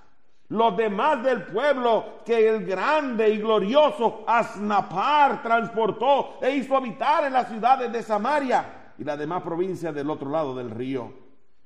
[0.50, 7.34] los demás del pueblo que el grande y glorioso Asnapar transportó e hizo habitar en
[7.34, 11.14] las ciudades de Samaria y las demás provincias del otro lado del río.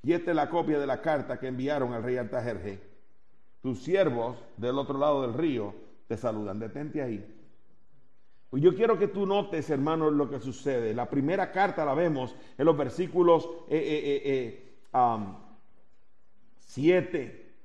[0.03, 2.79] Y esta es la copia de la carta que enviaron al rey Artajerje.
[3.63, 5.73] Tus siervos del otro lado del río
[6.07, 6.59] te saludan.
[6.59, 7.34] Detente ahí.
[8.57, 10.93] Yo quiero que tú notes, hermano, lo que sucede.
[10.93, 13.77] La primera carta la vemos en los versículos 7.
[13.77, 14.23] Eh,
[17.27, 17.55] eh,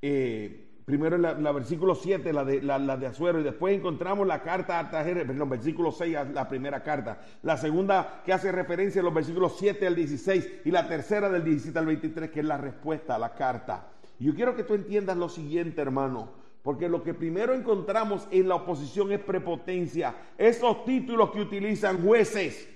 [0.00, 4.42] eh, primero en la, versículo 7, la de, la, de Azuero, y después encontramos la
[4.42, 7.20] carta a en los versículos 6, la primera carta.
[7.42, 11.44] La segunda que hace referencia en los versículos 7 al 16, y la tercera del
[11.44, 13.88] 17 al 23, que es la respuesta a la carta.
[14.18, 16.32] Yo quiero que tú entiendas lo siguiente, hermano.
[16.68, 20.14] Porque lo que primero encontramos en la oposición es prepotencia.
[20.36, 22.68] Esos títulos que utilizan jueces,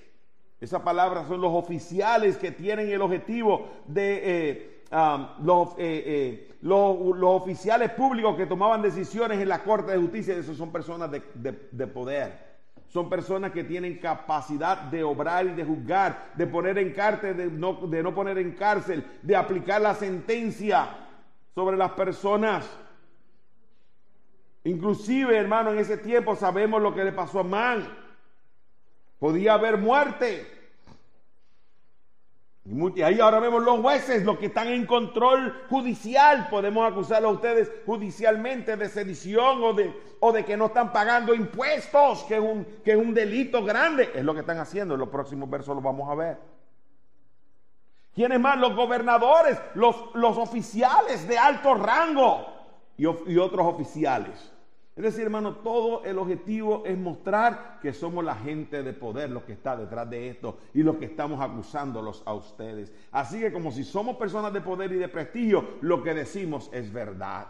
[0.59, 7.91] esa palabra son los oficiales que tienen el objetivo de eh, eh, eh, los, oficiales
[7.91, 10.39] públicos que tomaban decisiones en la Corte de Justicia.
[10.39, 12.33] Esos son personas de, poder.
[12.89, 17.47] Son personas que tienen capacidad de obrar y de juzgar, de poner en cárcel, de
[17.51, 20.89] no, de no poner en cárcel, de aplicar la sentencia
[21.55, 22.67] sobre las personas.
[24.65, 27.87] Inclusive, hermano, en ese tiempo sabemos lo que le pasó a Man.
[29.19, 30.47] Podía haber muerte.
[32.65, 36.47] Y ahí ahora vemos los jueces, los que están en control judicial.
[36.49, 41.35] Podemos acusarlos a ustedes judicialmente de sedición o de, o de que no están pagando
[41.35, 44.13] impuestos, que es, un, que es un delito grande.
[44.15, 44.95] Es lo que están haciendo.
[44.95, 46.39] En los próximos versos lo vamos a ver.
[48.15, 48.57] ¿Quiénes más?
[48.59, 52.47] Los gobernadores, los, los oficiales de alto rango
[52.97, 54.52] y, y otros oficiales.
[54.95, 59.45] Es decir, hermano, todo el objetivo es mostrar que somos la gente de poder, los
[59.45, 62.93] que está detrás de esto y los que estamos acusándolos a ustedes.
[63.11, 66.93] Así que como si somos personas de poder y de prestigio, lo que decimos es
[66.93, 67.47] verdad.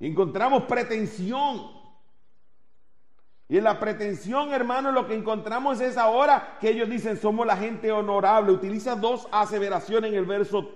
[0.00, 1.76] Encontramos pretensión.
[3.50, 7.56] Y en la pretensión, hermano, lo que encontramos es ahora que ellos dicen somos la
[7.56, 8.52] gente honorable.
[8.52, 10.72] Utiliza dos aseveraciones en el verso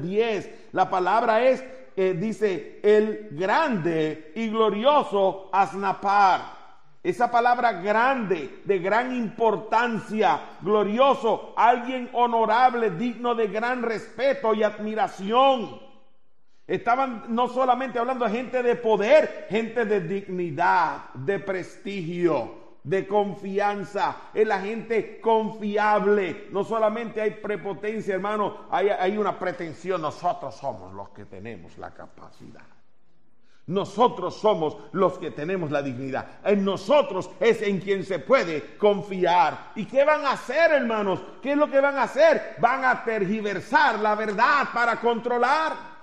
[0.00, 0.70] 10.
[0.72, 1.64] La palabra es
[1.96, 6.56] dice el grande y glorioso Asnapar.
[7.02, 15.80] Esa palabra grande, de gran importancia, glorioso, alguien honorable, digno de gran respeto y admiración.
[16.66, 22.65] Estaban no solamente hablando de gente de poder, gente de dignidad, de prestigio.
[22.86, 26.46] De confianza, es la gente confiable.
[26.52, 30.00] No solamente hay prepotencia, hermano, hay, hay una pretensión.
[30.00, 32.62] Nosotros somos los que tenemos la capacidad.
[33.66, 36.38] Nosotros somos los que tenemos la dignidad.
[36.44, 39.72] En nosotros es en quien se puede confiar.
[39.74, 41.20] ¿Y qué van a hacer, hermanos?
[41.42, 42.54] ¿Qué es lo que van a hacer?
[42.60, 45.95] Van a tergiversar la verdad para controlar.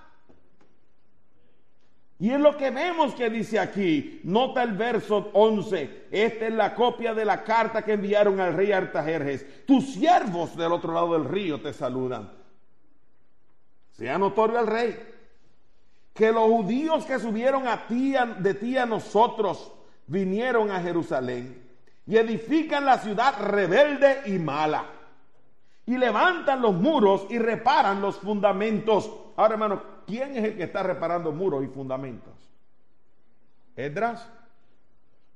[2.20, 4.22] Y es lo que vemos que dice aquí.
[4.24, 6.08] Nota el verso 11.
[6.12, 9.66] Esta es la copia de la carta que enviaron al rey Artajerjes.
[9.66, 12.32] Tus siervos del otro lado del río te saludan.
[13.92, 14.98] Sea notorio al rey
[16.14, 17.86] que los judíos que subieron a
[18.40, 19.72] de ti a nosotros
[20.08, 21.64] vinieron a Jerusalén
[22.06, 24.86] y edifican la ciudad rebelde y mala.
[25.86, 29.12] Y levantan los muros y reparan los fundamentos.
[29.36, 32.34] Ahora, hermano, ¿quién es el que está reparando muros y fundamentos?
[33.76, 34.30] Edras,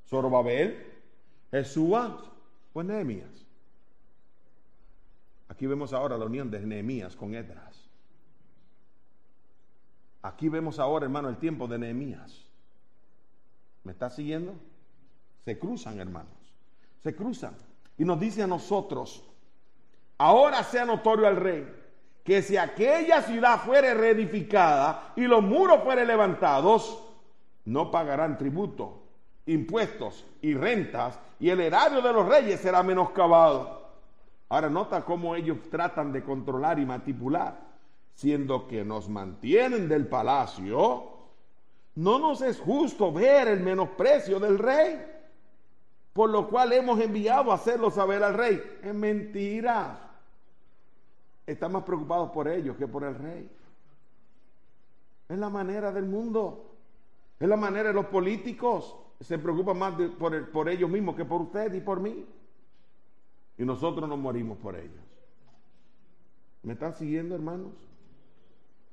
[0.08, 0.94] Zorobabel,
[1.52, 2.24] Jesúa,
[2.72, 3.46] pues Nehemías.
[5.50, 7.90] Aquí vemos ahora la unión de Nehemías con Edras.
[10.22, 12.46] Aquí vemos ahora, hermano, el tiempo de Nehemías.
[13.84, 14.54] ¿Me está siguiendo?
[15.46, 16.34] Se cruzan, hermanos.
[17.02, 17.56] Se cruzan.
[17.98, 19.24] Y nos dice a nosotros,
[20.18, 21.68] ahora sea notorio al rey,
[22.24, 27.04] que si aquella ciudad fuere reedificada y los muros fueren levantados,
[27.66, 29.04] no pagarán tributo,
[29.46, 33.88] impuestos y rentas, y el erario de los reyes será menoscabado.
[34.50, 37.68] Ahora nota cómo ellos tratan de controlar y manipular
[38.18, 41.04] siendo que nos mantienen del palacio,
[41.94, 45.00] no nos es justo ver el menosprecio del rey,
[46.14, 48.80] por lo cual hemos enviado a hacerlo saber al rey.
[48.82, 50.07] Es mentira.
[51.48, 53.50] Están más preocupados por ellos que por el rey.
[55.30, 56.76] Es la manera del mundo.
[57.40, 58.96] Es la manera de los políticos.
[59.22, 62.26] Se preocupan más por, por ellos mismos que por usted y por mí.
[63.58, 65.02] Y nosotros nos morimos por ellos.
[66.62, 67.72] ¿Me están siguiendo, hermanos?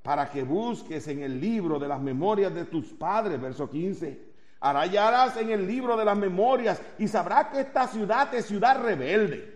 [0.05, 4.35] para que busques en el libro de las memorias de tus padres, verso 15.
[4.61, 9.54] Arallarás en el libro de las memorias y sabrás que esta ciudad es ciudad rebelde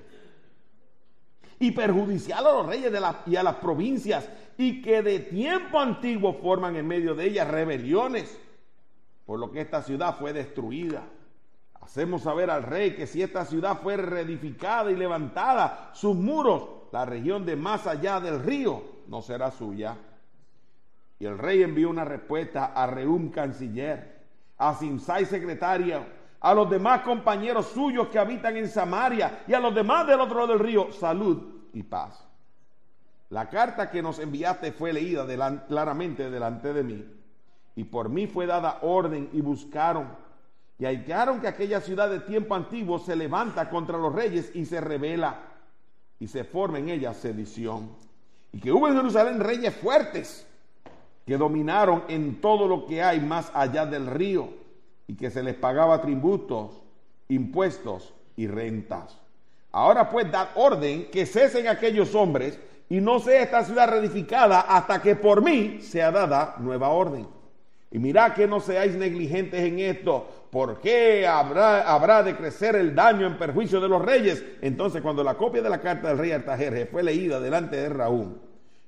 [1.59, 6.34] y perjudicial a los reyes de y a las provincias y que de tiempo antiguo
[6.34, 8.38] forman en medio de ellas rebeliones,
[9.26, 11.02] por lo que esta ciudad fue destruida.
[11.80, 17.04] Hacemos saber al rey que si esta ciudad fuera reedificada y levantada, sus muros, la
[17.04, 19.96] región de más allá del río, no será suya
[21.18, 24.18] y el rey envió una respuesta a Reum, canciller,
[24.56, 26.04] a Simsai, secretario,
[26.41, 30.41] a los demás compañeros suyos que habitan en Samaria y a los demás del otro
[30.41, 32.24] lado del río, salud y paz.
[33.30, 35.26] La carta que nos enviaste fue leída
[35.66, 37.05] claramente delante de mí,
[37.76, 40.09] y por mí fue dada orden y buscaron,
[40.78, 44.80] y hallaron que aquella ciudad de tiempo antiguo se levanta contra los reyes y se
[44.80, 45.41] revela,
[46.20, 47.91] y se forma en ella sedición,
[48.53, 50.47] y que hubo en Jerusalén reyes fuertes
[51.26, 54.67] que dominaron en todo lo que hay más allá del río
[55.09, 56.80] y que se les pagaba tributos,
[57.28, 59.18] impuestos y rentas.
[59.72, 65.02] Ahora pues dad orden que cesen aquellos hombres y no sea esta ciudad reedificada hasta
[65.02, 67.26] que por mí sea dada nueva orden.
[67.90, 73.26] Y mirad que no seáis negligentes en esto, porque habrá, habrá de crecer el daño
[73.26, 74.44] en perjuicio de los reyes.
[74.61, 78.38] Entonces, cuando la copia de la carta del rey Artajerjes fue leída delante de Raúl,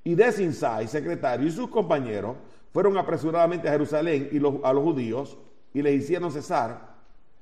[0.03, 2.37] y de Sinsai, secretario, y sus compañeros
[2.71, 5.37] fueron apresuradamente a Jerusalén y a los judíos
[5.73, 6.95] y les hicieron cesar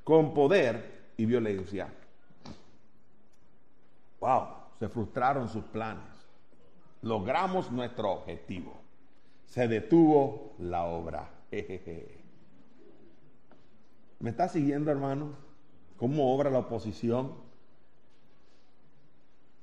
[0.04, 1.88] con poder y violencia.
[4.20, 4.48] Wow,
[4.80, 6.04] se frustraron sus planes.
[7.02, 8.74] Logramos nuestro objetivo.
[9.46, 11.30] Se detuvo la obra.
[14.20, 15.34] ¿Me está siguiendo, hermano?
[15.98, 17.34] ¿Cómo obra la oposición?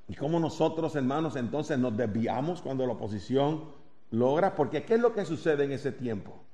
[0.08, 3.64] Y cómo nosotros, hermanos, entonces nos desviamos cuando la oposición
[4.10, 6.45] logra, porque ¿qué es lo que sucede en ese tiempo?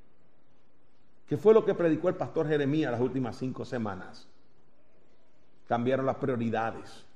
[1.33, 4.29] ¿Qué fue lo que predicó el pastor Jeremías las últimas cinco semanas?
[5.67, 7.07] Cambiaron las prioridades.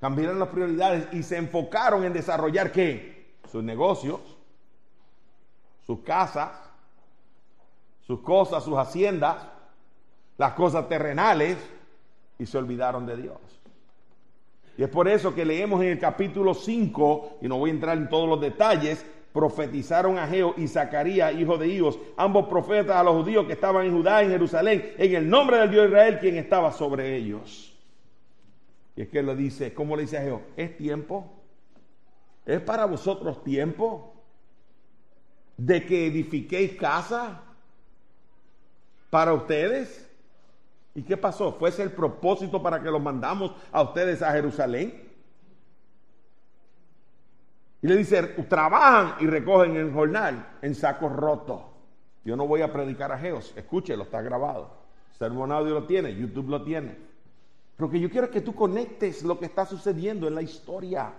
[0.00, 3.36] Cambiaron las prioridades y se enfocaron en desarrollar qué?
[3.52, 4.18] Sus negocios,
[5.86, 6.50] sus casas,
[8.04, 9.46] sus cosas, sus haciendas,
[10.36, 11.58] las cosas terrenales
[12.36, 13.38] y se olvidaron de Dios.
[14.76, 17.96] Y es por eso que leemos en el capítulo 5, y no voy a entrar
[17.96, 19.06] en todos los detalles,
[19.36, 23.84] profetizaron a Geo y Zacarías, hijo de Hijos, ambos profetas a los judíos que estaban
[23.84, 27.76] en Judá, en Jerusalén, en el nombre del Dios de Israel, quien estaba sobre ellos.
[28.96, 30.40] Y es que le dice, ¿cómo le dice a Geo?
[30.56, 31.30] Es tiempo.
[32.46, 34.14] Es para vosotros tiempo
[35.58, 37.42] de que edifiquéis casa
[39.10, 40.10] para ustedes.
[40.94, 41.52] ¿Y qué pasó?
[41.52, 45.05] ¿Fue ese el propósito para que los mandamos a ustedes a Jerusalén?
[47.86, 51.60] Y le dice, trabajan y recogen el jornal en sacos rotos.
[52.24, 54.72] Yo no voy a predicar a Geos, escúchelo, está grabado.
[55.16, 56.96] Sermon Audio lo tiene, YouTube lo tiene.
[57.76, 61.12] Pero que yo quiero que tú conectes lo que está sucediendo en la historia.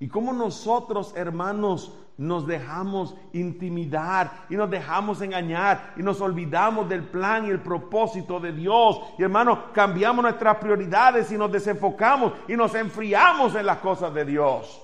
[0.00, 7.02] Y cómo nosotros, hermanos, nos dejamos intimidar y nos dejamos engañar y nos olvidamos del
[7.02, 9.00] plan y el propósito de Dios.
[9.18, 14.24] Y hermanos, cambiamos nuestras prioridades y nos desenfocamos y nos enfriamos en las cosas de
[14.24, 14.83] Dios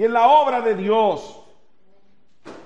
[0.00, 1.38] y en la obra de Dios.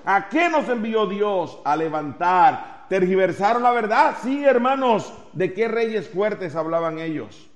[0.05, 1.59] ¿A qué nos envió Dios?
[1.65, 2.85] A levantar.
[2.87, 4.15] ¿Tergiversaron la verdad?
[4.23, 5.13] Sí, hermanos.
[5.33, 7.51] ¿De qué reyes fuertes hablaban ellos?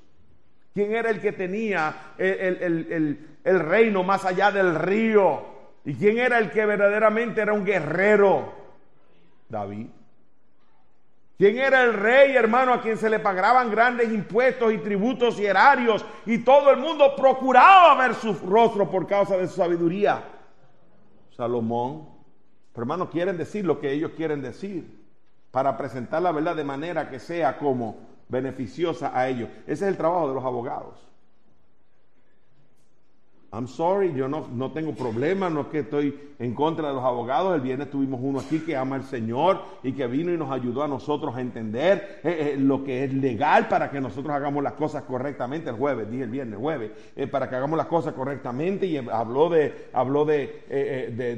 [0.73, 5.45] ¿Quién era el que tenía el, el reino más allá del río?
[5.85, 8.53] ¿Y quién era el que verdaderamente era un guerrero?
[9.47, 9.87] David.
[11.39, 15.45] ¿Quién era el rey, hermano, a quien se le pagaban grandes impuestos y tributos y
[15.45, 16.05] erarios?
[16.25, 20.21] Y todo el mundo procuraba ver su rostro por causa de su sabiduría.
[21.31, 22.09] Salomón.
[22.73, 24.99] Pero hermano, quieren decir lo que ellos quieren decir
[25.49, 27.95] para presentar la verdad de manera que sea como
[28.27, 29.47] beneficiosa a ellos.
[29.61, 31.08] Ese es el trabajo de los abogados.
[33.51, 37.03] I'm sorry, yo no, no, tengo problema, no es que estoy en contra de los
[37.03, 37.55] abogados.
[37.55, 40.83] El viernes tuvimos uno aquí que ama al Señor y que vino y nos ayudó
[40.83, 44.73] a nosotros a entender eh, eh, lo que es legal para que nosotros hagamos las
[44.73, 45.71] cosas correctamente.
[45.71, 49.49] El jueves, dije el viernes, jueves, eh, para que hagamos las cosas correctamente y habló
[49.49, 50.65] de, habló de,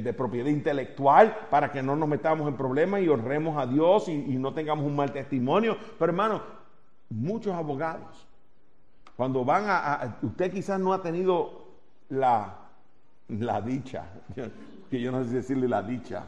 [0.02, 4.18] de, propiedad intelectual para que no nos metamos en problemas y honremos a Dios y,
[4.42, 5.78] no tengamos un mal testimonio.
[5.98, 6.42] Pero hermano,
[7.08, 8.26] muchos abogados,
[9.16, 11.61] cuando van a usted quizás no ha tenido
[12.10, 12.58] la,
[13.28, 14.06] la dicha,
[14.90, 16.26] que yo no sé decirle la dicha,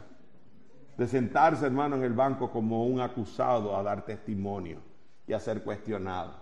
[0.97, 4.79] de sentarse, hermano, en el banco como un acusado a dar testimonio
[5.27, 6.33] y a ser cuestionado.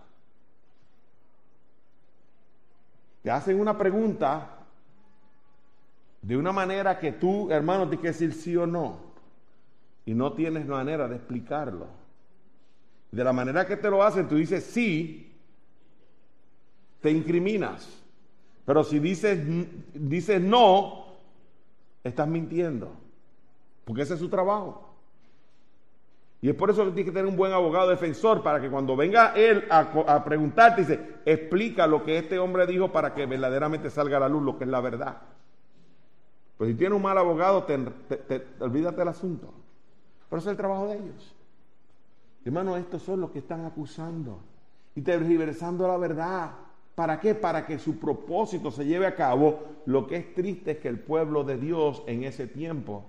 [3.24, 4.50] Te hacen una pregunta
[6.22, 9.14] de una manera que tú, hermano, tienes que decir sí o no.
[10.06, 11.88] Y no tienes manera de explicarlo.
[13.12, 15.34] De la manera que te lo hacen, tú dices sí,
[17.02, 18.03] te incriminas.
[18.66, 19.40] Pero si dices,
[19.94, 21.06] dices no,
[22.04, 22.92] estás mintiendo.
[23.86, 24.94] Porque ese es su trabajo.
[26.44, 28.98] Y es por eso que tienes que tener un buen abogado defensor para que cuando
[28.98, 34.18] venga él a, preguntarte, dice, explica lo que este hombre dijo para que verdaderamente salga
[34.18, 35.22] a la luz lo que es la verdad.
[36.58, 37.80] Pues si tienes un mal abogado, te,
[38.60, 39.54] olvídate del asunto.
[40.30, 41.34] Pero ese es el trabajo de ellos.
[42.44, 44.40] Hermano, estos son los que están acusando
[44.96, 46.52] y tergiversando la verdad.
[46.96, 47.34] ¿Para qué?
[47.34, 49.64] Para que su propósito se lleve a cabo.
[49.86, 53.04] Lo que es triste es que el pueblo de Dios en ese tiempo,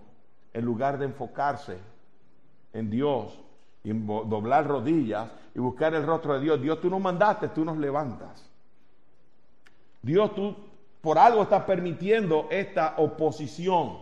[0.53, 1.79] en lugar de enfocarse
[2.73, 3.39] en Dios
[3.83, 7.77] y doblar rodillas y buscar el rostro de Dios, Dios tú nos mandaste, tú nos
[7.77, 8.51] levantas.
[10.01, 10.57] Dios tú
[11.03, 13.99] por algo estás permitiendo esta oposición.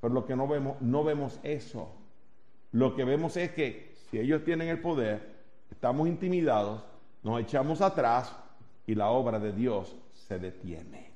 [0.00, 1.88] Pero lo que no vemos, no vemos eso.
[2.72, 5.30] Lo que vemos es que si ellos tienen el poder,
[5.70, 6.82] estamos intimidados,
[7.22, 8.34] nos echamos atrás
[8.86, 11.10] y la obra de Dios se detiene.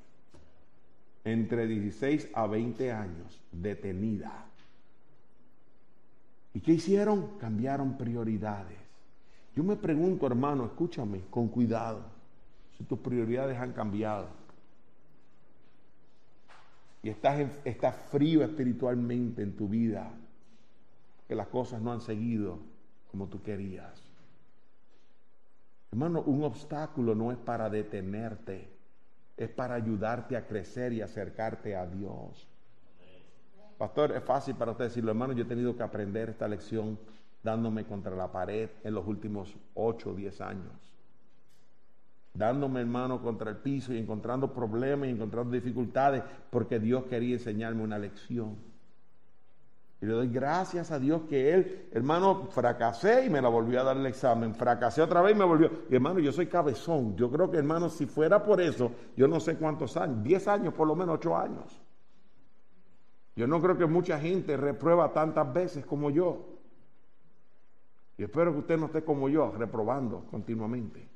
[1.23, 4.45] Entre 16 a 20 años, detenida.
[6.53, 7.37] ¿Y qué hicieron?
[7.37, 8.77] Cambiaron prioridades.
[9.55, 12.03] Yo me pregunto, hermano, escúchame con cuidado,
[12.77, 14.27] si tus prioridades han cambiado
[17.07, 20.11] y estás, estás frío espiritualmente en tu vida,
[21.27, 22.59] que las cosas no han seguido
[23.11, 24.06] como tú querías.
[25.97, 28.69] Hermano, un obstáculo no es para detenerte,
[29.35, 32.47] es para ayudarte a crecer y acercarte a Dios.
[33.79, 36.99] Pastor, es fácil para usted decirlo, hermano, yo he tenido que aprender esta lección
[37.41, 40.93] dándome contra la pared en los últimos 8 o 10 años.
[42.31, 46.21] Dándome, hermano, contra el piso y encontrando problemas y encontrando dificultades
[46.51, 48.55] porque Dios quería enseñarme una lección.
[49.99, 53.83] Y le doy gracias a Dios que él, hermano, fracasé y me la volvió a
[53.83, 54.53] dar el examen.
[54.53, 55.71] Fracasé otra vez y me volvió.
[55.89, 57.15] Y hermano, yo soy cabezón.
[57.15, 60.73] Yo creo que, hermano, si fuera por eso, yo no sé cuántos años, 10 años,
[60.75, 61.81] por lo menos 8 años.
[63.35, 66.57] Yo no creo que mucha gente reprueba tantas veces como yo.
[68.17, 71.07] Y espero que usted no esté como yo, reprobando continuamente.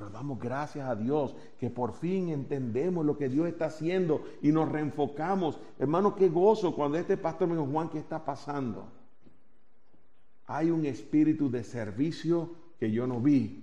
[0.00, 4.50] Pero damos gracias a Dios que por fin entendemos lo que Dios está haciendo y
[4.50, 5.60] nos reenfocamos.
[5.78, 8.88] Hermano, qué gozo cuando este pastor me dijo, Juan, ¿qué está pasando?
[10.46, 13.62] Hay un espíritu de servicio que yo no vi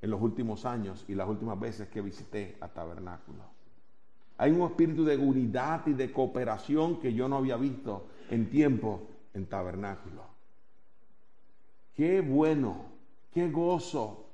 [0.00, 3.42] en los últimos años y las últimas veces que visité a Tabernáculo.
[4.38, 9.02] Hay un espíritu de unidad y de cooperación que yo no había visto en tiempo
[9.34, 10.22] en Tabernáculo.
[11.94, 12.86] Qué bueno,
[13.34, 14.27] qué gozo.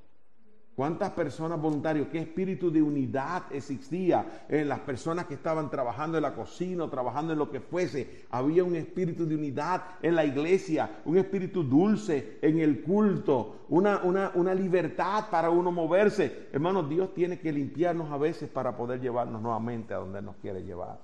[0.75, 6.23] ¿Cuántas personas voluntarias, qué espíritu de unidad existía en las personas que estaban trabajando en
[6.23, 8.25] la cocina o trabajando en lo que fuese?
[8.31, 14.03] Había un espíritu de unidad en la iglesia, un espíritu dulce en el culto, una,
[14.03, 16.49] una, una libertad para uno moverse.
[16.53, 20.65] Hermanos, Dios tiene que limpiarnos a veces para poder llevarnos nuevamente a donde nos quiere
[20.65, 20.99] llevar.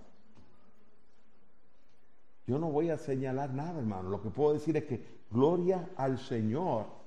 [2.49, 4.11] Yo no voy a señalar nada, hermano.
[4.11, 7.00] Lo que puedo decir es que gloria al Señor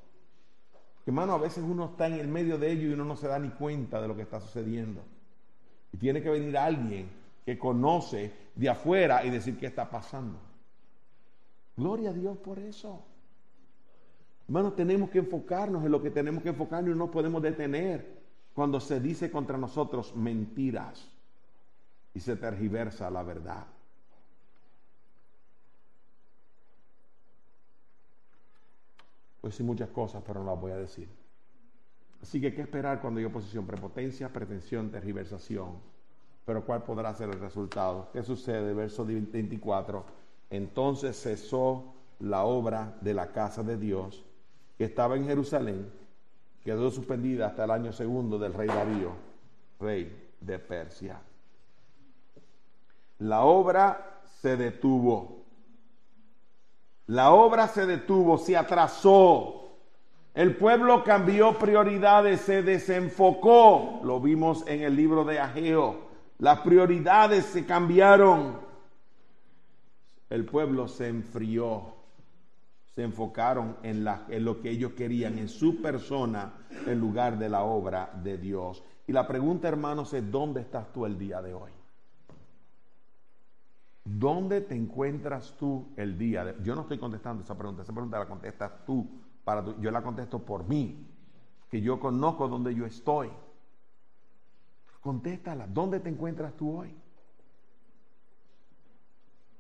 [1.06, 3.38] Hermano, a veces uno está en el medio de ello y uno no se da
[3.38, 5.02] ni cuenta de lo que está sucediendo.
[5.92, 7.10] Y tiene que venir alguien
[7.46, 10.40] que conoce de afuera y decir qué está pasando.
[11.76, 13.04] Gloria a Dios por eso.
[14.48, 18.22] Hermano, tenemos que enfocarnos en lo que tenemos que enfocarnos y no podemos detener
[18.54, 21.10] cuando se dice contra nosotros mentiras
[22.14, 23.66] y se tergiversa la verdad.
[29.44, 31.10] Voy decir muchas cosas, pero no las voy a decir.
[32.22, 33.68] Así que, ¿qué esperar cuando hay oposición?
[33.68, 35.74] Prepotencia, pretensión, tergiversación.
[36.46, 38.08] Pero ¿cuál podrá ser el resultado?
[38.14, 38.74] ¿Qué sucede?
[38.74, 40.06] Verso 24.
[40.50, 44.24] Entonces cesó la obra de la casa de Dios
[44.78, 45.92] que estaba en Jerusalén,
[46.64, 49.12] quedó suspendida hasta el año segundo del rey Darío,
[49.78, 51.20] rey de Persia.
[53.20, 55.43] La obra se detuvo.
[57.08, 59.64] La obra se detuvo, se atrasó.
[60.34, 64.00] El pueblo cambió prioridades, se desenfocó.
[64.04, 66.08] Lo vimos en el libro de Ageo.
[66.40, 68.58] Las prioridades se cambiaron.
[70.30, 71.94] El pueblo se enfrió.
[72.96, 76.54] Se enfocaron en, en lo que ellos querían, en su persona,
[76.86, 78.84] en lugar de la obra de Dios.
[79.08, 81.72] Y la pregunta, hermanos, es, ¿dónde estás tú el día de hoy?
[84.06, 86.56] ¿Dónde te encuentras tú el día?
[86.62, 89.08] Yo no estoy contestando esa pregunta, esa pregunta la contestas tú,
[89.44, 91.08] para yo la contesto por mí,
[91.70, 93.30] que yo conozco dónde yo estoy.
[95.02, 96.94] Contéstala, ¿dónde te encuentras tú hoy?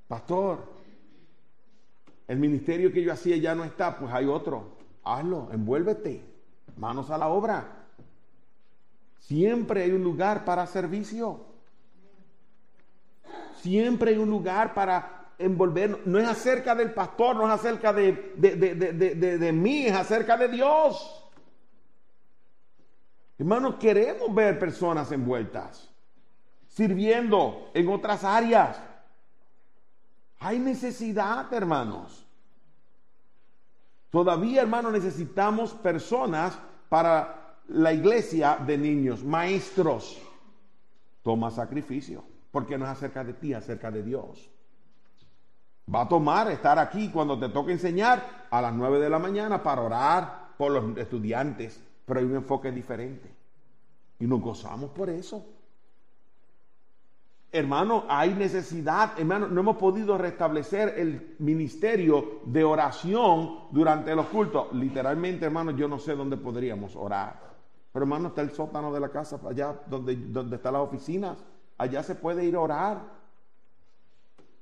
[0.08, 0.74] Pastor,
[2.28, 4.78] el ministerio que yo hacía ya no está, pues hay otro.
[5.04, 6.24] Hazlo, envuélvete,
[6.78, 7.88] manos a la obra.
[9.20, 11.53] Siempre hay un lugar para servicio.
[13.64, 16.02] Siempre hay un lugar para envolver.
[16.06, 21.32] No es acerca del pastor, no es acerca de, de, mí, es acerca de Dios.
[23.40, 25.90] Hermanos, queremos ver personas envueltas,
[26.68, 28.82] sirviendo en otras áreas.
[30.40, 32.28] Hay necesidad, hermanos.
[34.10, 36.60] Todavía, hermanos, necesitamos personas
[36.90, 40.22] para la iglesia de niños, maestros.
[41.22, 44.48] Toma sacrificio porque no es acerca de ti, acerca de Dios.
[45.94, 49.64] Va a tomar estar aquí cuando te toque enseñar a las 9 de la mañana
[49.64, 53.28] para orar por los estudiantes, pero hay un enfoque diferente.
[54.20, 55.44] Y nos gozamos por eso.
[57.52, 64.72] Hermano, hay necesidad, hermano, no hemos podido restablecer el ministerio de oración durante los cultos.
[64.74, 67.52] Literalmente, hermano, yo no sé dónde podríamos orar.
[67.92, 71.36] Pero hermano, está el sótano de la casa allá donde, donde están las oficinas.
[71.78, 73.02] Allá se puede ir a orar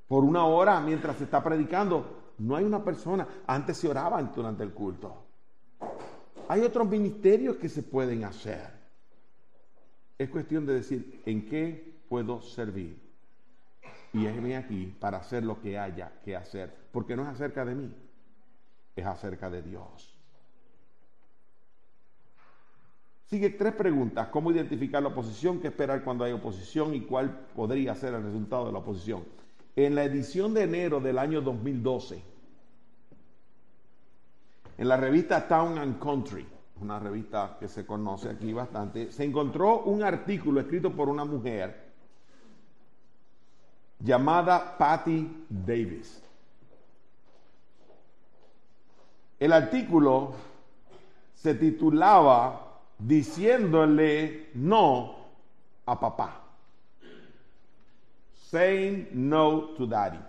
[0.07, 2.34] por una hora mientras se está predicando.
[2.38, 3.28] No hay una persona.
[3.47, 5.26] Antes se oraban durante el culto.
[6.47, 8.82] Hay otros ministerios que se pueden hacer.
[10.18, 12.99] Es cuestión de decir, ¿en qué puedo servir?
[14.14, 16.76] Y déjeme aquí para hacer lo que haya que hacer.
[16.91, 17.95] Porque no es acerca de mí,
[18.95, 20.20] es acerca de Dios.
[23.32, 24.28] Sigue tres preguntas.
[24.28, 25.62] ¿Cómo identificar la oposición?
[25.62, 26.94] ¿Qué esperar cuando hay oposición?
[26.94, 29.24] ¿Y cuál podría ser el resultado de la oposición?
[29.74, 32.22] En la edición de enero del año 2012,
[34.78, 36.46] en la revista Town and Country,
[36.82, 41.90] una revista que se conoce aquí bastante, se encontró un artículo escrito por una mujer
[43.98, 46.22] llamada Patty Davis.
[49.40, 50.34] El artículo
[51.34, 52.70] se titulaba
[53.08, 55.16] diciéndole no
[55.86, 56.41] a papá.
[58.49, 60.20] Saying no to daddy.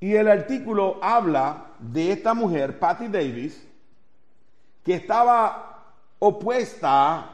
[0.00, 3.66] Y el artículo habla de esta mujer, Patty Davis,
[4.84, 5.84] que estaba
[6.18, 7.30] opuesta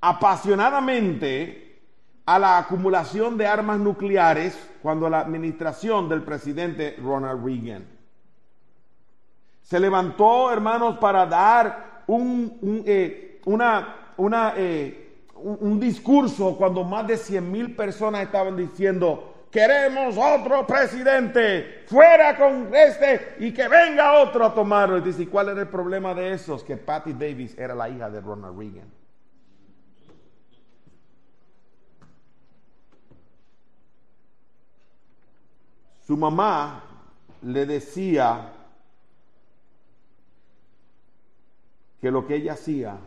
[0.00, 1.78] apasionadamente
[2.26, 7.99] a la acumulación de armas nucleares cuando la administración del presidente Ronald Reagan.
[9.62, 17.16] Se levantó, hermanos, para dar un, eh, una, una, eh, un, discurso cuando más de
[17.16, 24.46] 100 mil personas estaban diciendo queremos otro presidente, fuera con este y que venga otro
[24.46, 24.98] a tomarlo.
[24.98, 26.62] Y dice, ¿cuál era el problema de esos?
[26.62, 28.90] Que Patty Davis era la hija de Ronald Reagan.
[36.06, 36.82] Su mamá
[37.42, 38.52] le decía
[42.00, 42.98] que lo que ella hacía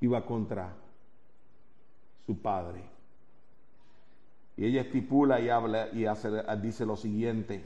[0.00, 0.72] iba contra
[2.26, 2.82] su padre.
[4.56, 6.06] Y ella estipula y habla y
[6.60, 7.64] dice lo siguiente.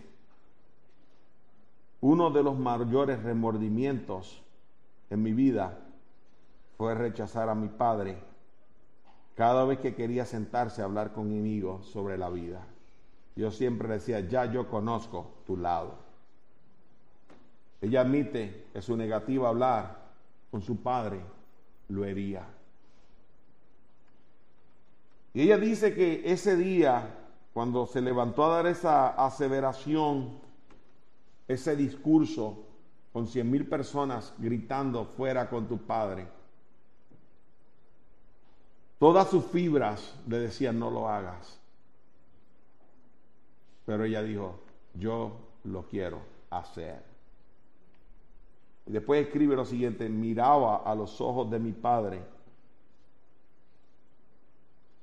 [2.01, 4.43] Uno de los mayores remordimientos
[5.11, 5.79] en mi vida
[6.77, 8.19] fue rechazar a mi padre
[9.35, 12.67] cada vez que quería sentarse a hablar conmigo sobre la vida.
[13.37, 16.04] Yo siempre decía, ya yo conozco tu lado.
[17.85, 19.99] Ella admite que su negativa a hablar
[20.51, 21.21] con su padre
[21.89, 22.47] lo hería.
[25.35, 27.15] Y ella dice que ese día,
[27.53, 30.39] cuando se levantó a dar esa aseveración,
[31.47, 32.65] ese discurso
[33.13, 36.27] con cien mil personas gritando fuera con tu padre,
[38.99, 41.61] todas sus fibras le decían no lo hagas.
[43.85, 44.59] Pero ella dijo,
[44.95, 45.33] yo
[45.65, 47.14] lo quiero hacer.
[48.87, 52.23] Y después escribe lo siguiente, miraba a los ojos de mi padre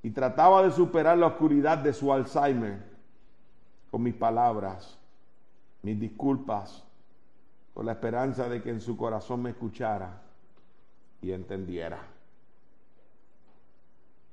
[0.03, 2.79] y trataba de superar la oscuridad de su Alzheimer
[3.89, 4.97] con mis palabras,
[5.83, 6.83] mis disculpas,
[7.73, 10.21] con la esperanza de que en su corazón me escuchara
[11.21, 11.99] y entendiera.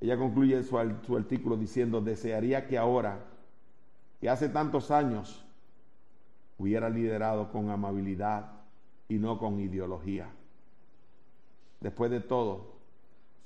[0.01, 3.19] Ella concluye su, su artículo diciendo, desearía que ahora,
[4.21, 5.45] que hace tantos años,
[6.57, 8.58] hubiera liderado con amabilidad
[9.09, 10.31] y no con ideología.
[11.81, 12.79] Después de todo,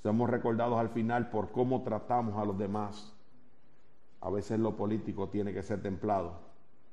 [0.03, 3.13] somos recordados al final por cómo tratamos a los demás.
[4.21, 6.33] A veces lo político tiene que ser templado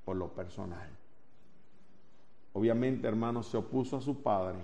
[0.05, 0.89] por lo personal.
[2.53, 4.59] Obviamente, hermano, se opuso a su padre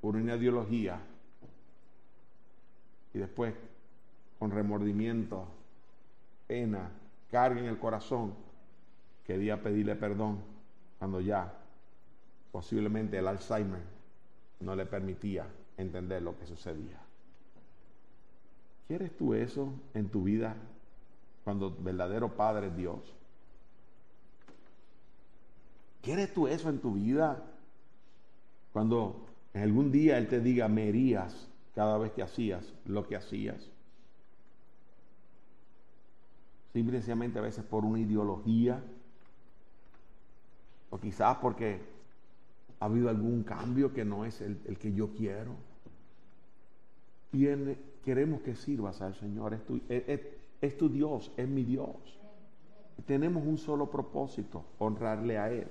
[0.00, 1.00] por una ideología
[3.12, 3.54] y después,
[4.38, 5.46] con remordimiento,
[6.46, 6.90] pena,
[7.30, 8.34] carga en el corazón,
[9.24, 10.38] quería pedirle perdón
[10.98, 11.52] cuando ya
[12.54, 13.82] posiblemente el Alzheimer
[14.60, 15.44] no le permitía
[15.76, 17.00] entender lo que sucedía.
[18.86, 20.54] ¿Quieres tú eso en tu vida
[21.42, 23.00] cuando el verdadero Padre es Dios?
[26.00, 27.42] ¿Quieres tú eso en tu vida
[28.72, 33.16] cuando en algún día Él te diga, me herías cada vez que hacías lo que
[33.16, 33.68] hacías?
[36.72, 38.80] Simplemente a veces por una ideología
[40.90, 41.93] o quizás porque
[42.84, 45.52] ha habido algún cambio que no es el, que yo quiero.
[47.30, 49.58] Tiene, queremos que sirvas al Señor.
[50.60, 51.96] Es tu, Dios, es mi Dios.
[53.06, 55.66] Tenemos un solo propósito, honrarle a Él.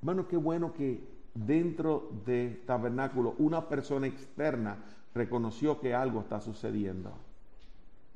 [0.00, 0.98] Hermano, qué bueno que
[1.32, 4.78] dentro de tabernáculo una persona externa
[5.14, 7.12] reconoció que algo está sucediendo.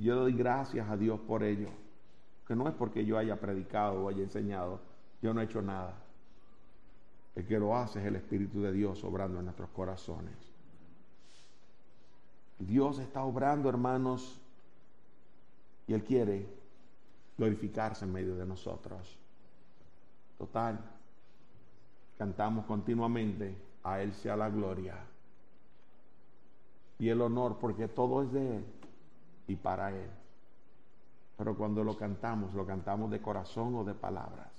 [0.01, 1.69] Yo doy gracias a Dios por ello.
[2.45, 4.81] Que no es porque yo haya predicado o haya enseñado.
[5.23, 6.06] Yo no he hecho nada.
[7.37, 10.34] El que lo hace es el Espíritu de Dios obrando en nuestros corazones.
[12.59, 14.41] Dios está obrando, hermanos,
[15.87, 16.49] y Él quiere
[17.37, 19.18] glorificarse en medio de nosotros.
[20.39, 20.80] Total,
[22.16, 24.97] cantamos continuamente, a Él sea la gloria
[26.99, 28.64] y el honor, porque todo es de Él
[29.47, 30.11] y para Él.
[31.37, 34.56] Pero cuando lo cantamos, lo cantamos de corazón o de palabras.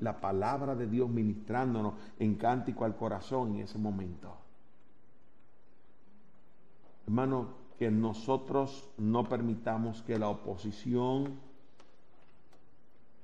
[0.00, 4.36] La palabra de Dios ministrándonos en cántico al corazón en ese momento.
[7.06, 7.48] Hermano,
[7.78, 11.38] que nosotros no permitamos que la oposición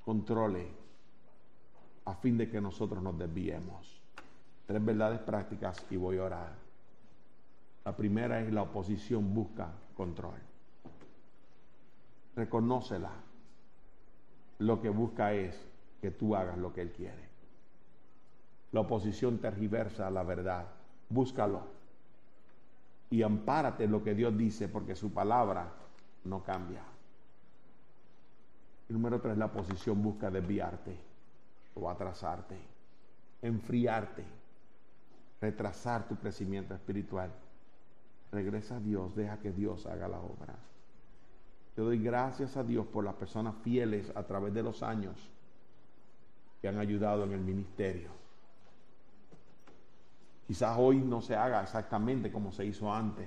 [0.05, 0.68] controle
[2.07, 4.01] a fin de que nosotros nos desviemos.
[4.66, 6.55] Tres verdades prácticas y voy a orar.
[7.85, 10.41] La primera es la oposición busca control.
[12.37, 13.11] Reconócela.
[14.61, 15.72] Lo que busca es
[16.03, 17.28] que tú hagas lo que Él quiere.
[18.72, 20.66] La oposición tergiversa la verdad.
[21.09, 21.62] Búscalo
[23.09, 25.70] y ampárate en lo que Dios dice porque su palabra
[26.24, 26.82] no cambia.
[28.88, 30.96] Número tres, la posición busca desviarte
[31.74, 32.57] o atrasarte,
[33.40, 34.24] enfriarte,
[35.40, 37.30] retrasar tu crecimiento espiritual.
[38.32, 40.57] Regresa a Dios, deja que Dios haga la obra.
[41.76, 45.32] Yo doy gracias a Dios por las personas fieles a través de los años
[46.63, 48.23] que han ayudado en el ministerio
[50.53, 53.27] Quizás hoy no se haga exactamente como se hizo antes.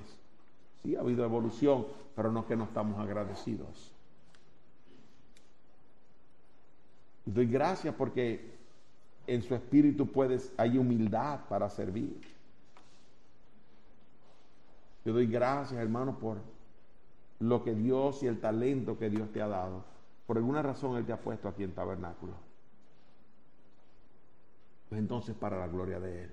[0.83, 3.91] Sí, ha habido evolución, pero no que no estamos agradecidos.
[7.25, 8.53] Doy gracias porque
[9.25, 12.21] en su espíritu puedes, hay humildad para servir.
[15.03, 16.37] Yo doy gracias, hermano, por
[17.39, 19.83] lo que Dios y el talento que Dios te ha dado.
[20.27, 22.44] Por alguna razón Él te ha puesto aquí en tabernáculo.
[24.89, 26.31] Pues entonces para la gloria de Él.